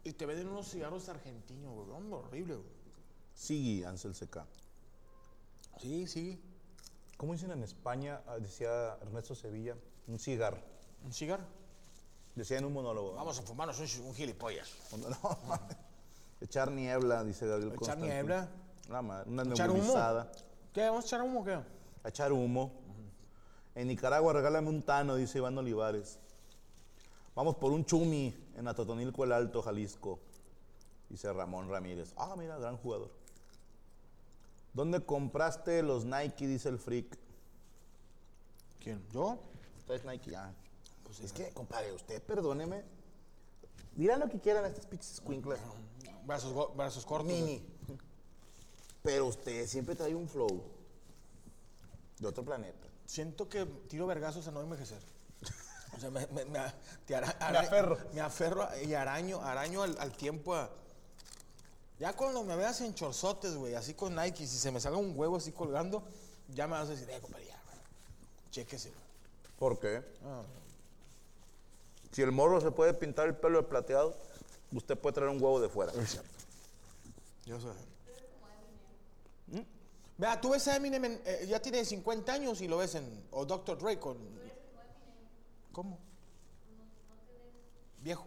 Y 0.04 0.14
te 0.14 0.26
venden 0.26 0.48
unos 0.50 0.70
cigarros 0.70 1.08
argentinos, 1.10 1.74
güey. 1.74 1.90
Hombre, 1.92 2.20
horrible, 2.20 2.56
güey. 2.56 2.68
Sigi, 3.34 3.84
Ansel 3.84 4.14
Seca. 4.16 4.46
Sí, 5.82 6.08
sí. 6.08 6.42
¿Cómo 7.18 7.34
dicen 7.34 7.52
en 7.52 7.64
España? 7.64 8.22
Ah, 8.28 8.38
Decía 8.40 8.98
Ernesto 9.02 9.36
Sevilla, 9.36 9.76
un 10.08 10.20
cigarro. 10.20 10.60
¿Un 11.04 11.14
cigarro? 11.14 11.44
Decía 12.36 12.58
en 12.58 12.66
un 12.66 12.74
monólogo. 12.74 13.14
Vamos 13.14 13.40
a 13.40 13.42
fumarnos 13.44 13.80
un, 13.80 14.06
un 14.08 14.14
gilipollas. 14.16 14.70
No, 14.98 15.38
Echar 16.42 16.70
niebla, 16.72 17.24
dice 17.24 17.48
Gabriel 17.48 17.70
¿Echar 17.70 17.78
Constantino. 17.80 18.14
niebla? 18.14 18.50
La 18.90 19.02
madre, 19.02 19.30
una 19.30 19.44
¿Echar 19.44 19.72
humo? 19.72 19.94
¿Qué? 20.74 20.82
¿Vamos 20.84 21.06
a 21.06 21.08
echar 21.08 21.22
humo 21.22 21.40
o 21.42 21.44
qué? 21.46 21.54
A 22.04 22.10
echar 22.10 22.32
humo. 22.34 22.72
En 23.74 23.88
Nicaragua, 23.88 24.34
regálame 24.34 24.70
un 24.70 24.84
tano, 24.84 25.16
dice 25.16 25.38
Iván 25.38 25.58
Olivares. 25.58 26.20
Vamos 27.36 27.56
por 27.56 27.72
un 27.72 27.86
chumi 27.86 28.34
en 28.56 28.68
Atotonilco 28.68 29.24
el 29.24 29.32
Alto, 29.32 29.62
Jalisco. 29.62 30.20
Dice 31.10 31.32
Ramón 31.34 31.70
Ramírez. 31.70 32.14
Ah, 32.18 32.36
mira, 32.38 32.58
gran 32.58 32.78
jugador. 32.78 33.12
¿Dónde 34.76 35.04
compraste 35.04 35.82
los 35.82 36.06
Nike? 36.06 36.46
Dice 36.48 36.70
el 36.70 36.78
freak. 36.78 37.18
¿Quién? 38.80 39.04
¿Yo? 39.12 39.40
Traes 39.88 40.06
Nike, 40.06 40.36
ah. 40.36 40.52
Pues 41.04 41.22
es 41.22 41.32
que, 41.34 41.50
compadre, 41.52 41.92
usted 41.94 42.22
perdóneme. 42.22 42.84
Dirán 43.96 44.20
lo 44.20 44.30
que 44.30 44.40
quieran 44.40 44.66
estas 44.66 44.86
pinches 44.86 45.16
squinkles. 45.16 45.60
Brazos, 46.26 46.54
go- 46.54 46.74
brazos 46.76 47.06
cortos. 47.06 47.28
Mini. 47.32 47.66
Pero 49.02 49.28
usted 49.28 49.66
siempre 49.68 49.96
trae 49.96 50.14
un 50.14 50.28
flow 50.28 50.64
de 52.20 52.28
otro 52.28 52.44
planeta. 52.44 52.88
Siento 53.06 53.48
que 53.48 53.66
tiro 53.88 54.06
vergazos 54.08 54.48
a 54.48 54.52
no 54.52 54.62
envejecer. 54.62 55.02
O 55.96 56.00
sea, 56.00 56.10
me, 56.12 56.28
me, 56.28 56.44
me, 56.46 56.60
te 57.06 57.16
ara- 57.16 57.38
Me 57.52 57.58
aferro. 57.60 57.98
Me 58.14 58.20
aferro 58.22 58.68
y 58.84 58.94
araño, 58.94 59.40
araño 59.42 59.84
al, 59.84 59.96
al 60.00 60.12
tiempo. 60.12 60.54
a- 60.54 60.70
ya 62.00 62.14
cuando 62.14 62.44
me 62.44 62.56
veas 62.56 62.82
en 62.82 62.94
chorzotes, 62.94 63.56
güey, 63.56 63.76
así 63.76 63.94
con 63.94 64.16
Nike, 64.16 64.46
si 64.48 64.58
se 64.58 64.72
me 64.72 64.80
salga 64.80 64.98
un 64.98 65.18
huevo 65.18 65.38
así 65.38 65.52
colgando, 65.52 66.04
ya 66.50 66.68
me 66.68 66.74
vas 66.74 66.88
a 66.88 66.92
decir, 66.92 67.10
eh, 67.10 67.20
compadre, 67.22 67.46
ya, 67.48 67.60
chéquese. 68.52 68.90
güey". 68.90 69.02
¿Por 69.58 69.80
qué? 69.80 70.04
Ah, 70.26 70.42
Si 72.12 72.22
el 72.22 72.32
morro 72.32 72.62
se 72.62 72.72
puede 72.72 72.94
pintar 72.94 73.28
el 73.28 73.36
pelo 73.36 73.62
de 73.62 73.68
plateado, 73.68 74.16
usted 74.72 74.98
puede 74.98 75.14
traer 75.16 75.30
un 75.30 75.42
huevo 75.42 75.60
de 75.60 75.68
fuera. 75.70 75.92
yo 77.46 77.60
sé. 77.60 77.68
Vea, 80.18 80.40
tú 80.40 80.52
ves 80.52 80.66
a 80.70 80.78
Eminem, 80.78 81.04
en- 81.04 81.22
eh, 81.26 81.46
ya 81.46 81.62
tiene 81.62 81.84
50 81.84 82.32
años 82.32 82.62
y 82.62 82.70
lo 82.70 82.78
ves 82.78 82.96
en. 82.96 83.28
O 83.32 83.46
Dr. 83.46 83.78
Dre 83.78 84.00
con. 84.00 84.18
¿Cómo? 85.74 86.00
Viejo. 88.02 88.26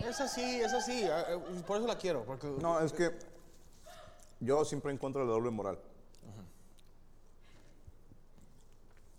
Es 0.00 0.20
así, 0.20 0.60
es 0.60 0.72
así. 0.72 1.02
eh, 1.02 1.10
eh, 1.28 1.62
Por 1.66 1.78
eso 1.78 1.86
la 1.86 1.98
quiero. 1.98 2.24
Porque 2.24 2.46
No, 2.60 2.80
es 2.80 2.92
que 2.92 3.16
yo 4.40 4.64
siempre 4.64 4.92
en 4.92 4.98
contra 4.98 5.22
de 5.22 5.26
la 5.28 5.32
doble 5.34 5.50
moral. 5.50 5.78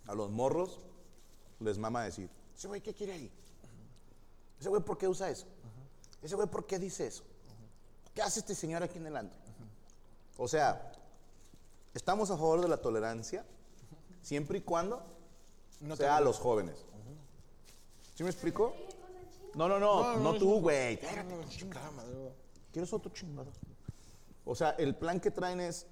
A 0.07 0.15
los 0.15 0.31
morros 0.31 0.79
les 1.59 1.77
mama 1.77 2.03
decir, 2.03 2.29
ese 2.55 2.67
güey, 2.67 2.81
¿qué 2.81 2.93
quiere 2.93 3.13
ahí? 3.13 3.31
Ese 4.59 4.67
güey, 4.69 4.81
¿por 4.81 4.97
qué 4.97 5.07
usa 5.07 5.29
eso? 5.29 5.45
Ese 6.23 6.35
güey, 6.35 6.47
¿por 6.47 6.65
qué 6.65 6.79
dice 6.79 7.05
eso? 7.05 7.23
¿Qué 8.15 8.21
hace 8.23 8.39
este 8.39 8.55
señor 8.55 8.81
aquí 8.81 8.97
en 8.97 9.05
el 9.05 9.15
antro? 9.15 9.37
O 10.37 10.47
sea, 10.47 10.91
estamos 11.93 12.31
a 12.31 12.37
favor 12.37 12.61
de 12.61 12.67
la 12.67 12.77
tolerancia 12.77 13.45
siempre 14.23 14.57
y 14.57 14.61
cuando 14.61 15.03
No 15.81 15.95
sea 15.95 16.17
a 16.17 16.21
los 16.21 16.39
jóvenes. 16.39 16.83
¿Sí 18.15 18.23
me 18.23 18.29
explico? 18.31 18.73
No, 19.55 19.67
no, 19.67 19.79
no, 19.79 20.17
no, 20.17 20.33
tú, 20.35 20.61
güey. 20.61 20.93
Espérate, 20.93 21.35
chingada 21.49 21.91
madre. 21.91 22.33
¿Quieres 22.71 22.91
otro 22.93 23.11
chingado? 23.11 23.51
O 24.45 24.55
sea, 24.55 24.71
el 24.71 24.95
plan 24.95 25.19
que 25.19 25.31
traen 25.31 25.59
es, 25.59 25.87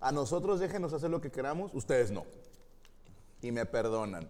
a 0.00 0.12
nosotros 0.12 0.60
déjenos 0.60 0.92
hacer 0.92 1.10
lo 1.10 1.20
que 1.20 1.30
queramos, 1.30 1.72
ustedes 1.74 2.10
no. 2.10 2.24
Y 3.42 3.52
me 3.52 3.66
perdonan. 3.66 4.28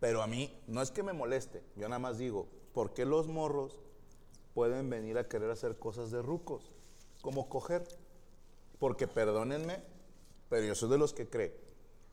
Pero 0.00 0.22
a 0.22 0.26
mí, 0.26 0.52
no 0.66 0.82
es 0.82 0.90
que 0.90 1.02
me 1.02 1.12
moleste, 1.12 1.62
yo 1.76 1.88
nada 1.88 1.98
más 1.98 2.18
digo, 2.18 2.48
¿por 2.72 2.92
qué 2.92 3.04
los 3.04 3.28
morros 3.28 3.80
pueden 4.54 4.90
venir 4.90 5.16
a 5.18 5.24
querer 5.24 5.50
hacer 5.50 5.78
cosas 5.78 6.10
de 6.10 6.22
rucos? 6.22 6.70
Como 7.22 7.48
coger. 7.48 7.86
Porque 8.78 9.08
perdónenme, 9.08 9.82
pero 10.50 10.66
yo 10.66 10.74
soy 10.74 10.90
de 10.90 10.98
los 10.98 11.14
que 11.14 11.28
cree 11.28 11.66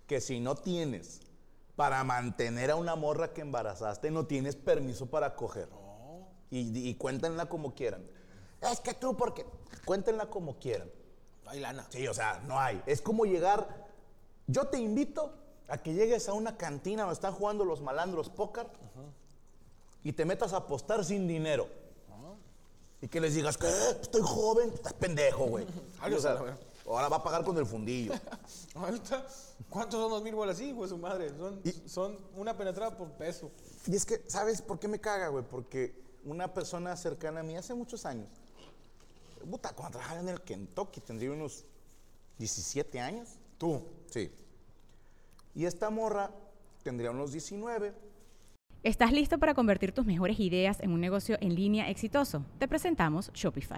que 0.07 0.21
si 0.21 0.39
no 0.39 0.55
tienes 0.55 1.21
para 1.75 2.03
mantener 2.03 2.71
a 2.71 2.75
una 2.75 2.95
morra 2.95 3.33
que 3.33 3.41
embarazaste, 3.41 4.11
no 4.11 4.25
tienes 4.25 4.55
permiso 4.55 5.07
para 5.07 5.35
coger. 5.35 5.69
Y, 6.49 6.87
y 6.87 6.95
cuéntenla 6.95 7.47
como 7.47 7.73
quieran. 7.73 8.05
Es 8.61 8.79
que 8.79 8.93
tú, 8.93 9.17
porque. 9.17 9.45
Cuéntenla 9.85 10.27
como 10.27 10.57
quieran. 10.59 10.89
Hay 11.47 11.59
lana. 11.59 11.85
Sí, 11.89 12.07
o 12.07 12.13
sea, 12.13 12.41
no 12.47 12.59
hay. 12.59 12.81
Es 12.85 13.01
como 13.01 13.25
llegar. 13.25 13.67
Yo 14.47 14.65
te 14.67 14.77
invito 14.77 15.33
a 15.67 15.77
que 15.77 15.93
llegues 15.93 16.29
a 16.29 16.33
una 16.33 16.57
cantina 16.57 17.03
donde 17.03 17.15
están 17.15 17.33
jugando 17.33 17.65
los 17.65 17.81
malandros 17.81 18.29
póker 18.29 18.67
y 20.03 20.13
te 20.13 20.25
metas 20.25 20.53
a 20.53 20.57
apostar 20.57 21.03
sin 21.03 21.27
dinero. 21.27 21.67
Y 23.01 23.07
que 23.07 23.19
les 23.19 23.35
digas 23.35 23.57
que 23.57 23.67
estoy 24.01 24.21
joven, 24.23 24.71
estás 24.73 24.93
pendejo, 24.93 25.45
güey. 25.45 25.65
O 26.15 26.19
sea. 26.19 26.39
Ahora 26.85 27.09
va 27.09 27.17
a 27.17 27.23
pagar 27.23 27.43
con 27.43 27.57
el 27.57 27.65
fundillo. 27.65 28.13
Ahorita, 28.75 29.25
¿cuántos 29.69 29.99
son 29.99 30.09
dos 30.09 30.23
mil 30.23 30.35
bolas? 30.35 30.57
Sí, 30.57 30.71
güey, 30.71 30.89
su 30.89 30.97
madre. 30.97 31.29
Son, 31.37 31.61
son 31.85 32.19
una 32.35 32.55
penetrada 32.57 32.97
por 32.97 33.11
peso. 33.11 33.51
Y 33.87 33.95
es 33.95 34.05
que, 34.05 34.23
¿sabes 34.27 34.61
por 34.61 34.79
qué 34.79 34.87
me 34.87 34.99
caga, 34.99 35.27
güey? 35.29 35.43
Porque 35.43 36.01
una 36.25 36.53
persona 36.53 36.95
cercana 36.95 37.41
a 37.41 37.43
mí 37.43 37.55
hace 37.55 37.73
muchos 37.73 38.05
años, 38.05 38.27
puta, 39.49 39.73
cuando 39.73 39.97
trabajaba 39.97 40.21
en 40.21 40.29
el 40.29 40.41
Kentucky, 40.41 41.01
tendría 41.01 41.31
unos 41.31 41.65
17 42.37 42.99
años. 42.99 43.37
Tú. 43.57 43.83
Sí. 44.09 44.31
Y 45.55 45.65
esta 45.65 45.89
morra 45.89 46.31
tendría 46.83 47.11
unos 47.11 47.31
19. 47.31 47.93
¿Estás 48.83 49.13
listo 49.13 49.37
para 49.37 49.53
convertir 49.53 49.93
tus 49.93 50.05
mejores 50.05 50.39
ideas 50.39 50.79
en 50.81 50.91
un 50.91 50.99
negocio 50.99 51.37
en 51.39 51.55
línea 51.55 51.89
exitoso? 51.89 52.43
Te 52.59 52.67
presentamos 52.67 53.31
Shopify. 53.33 53.77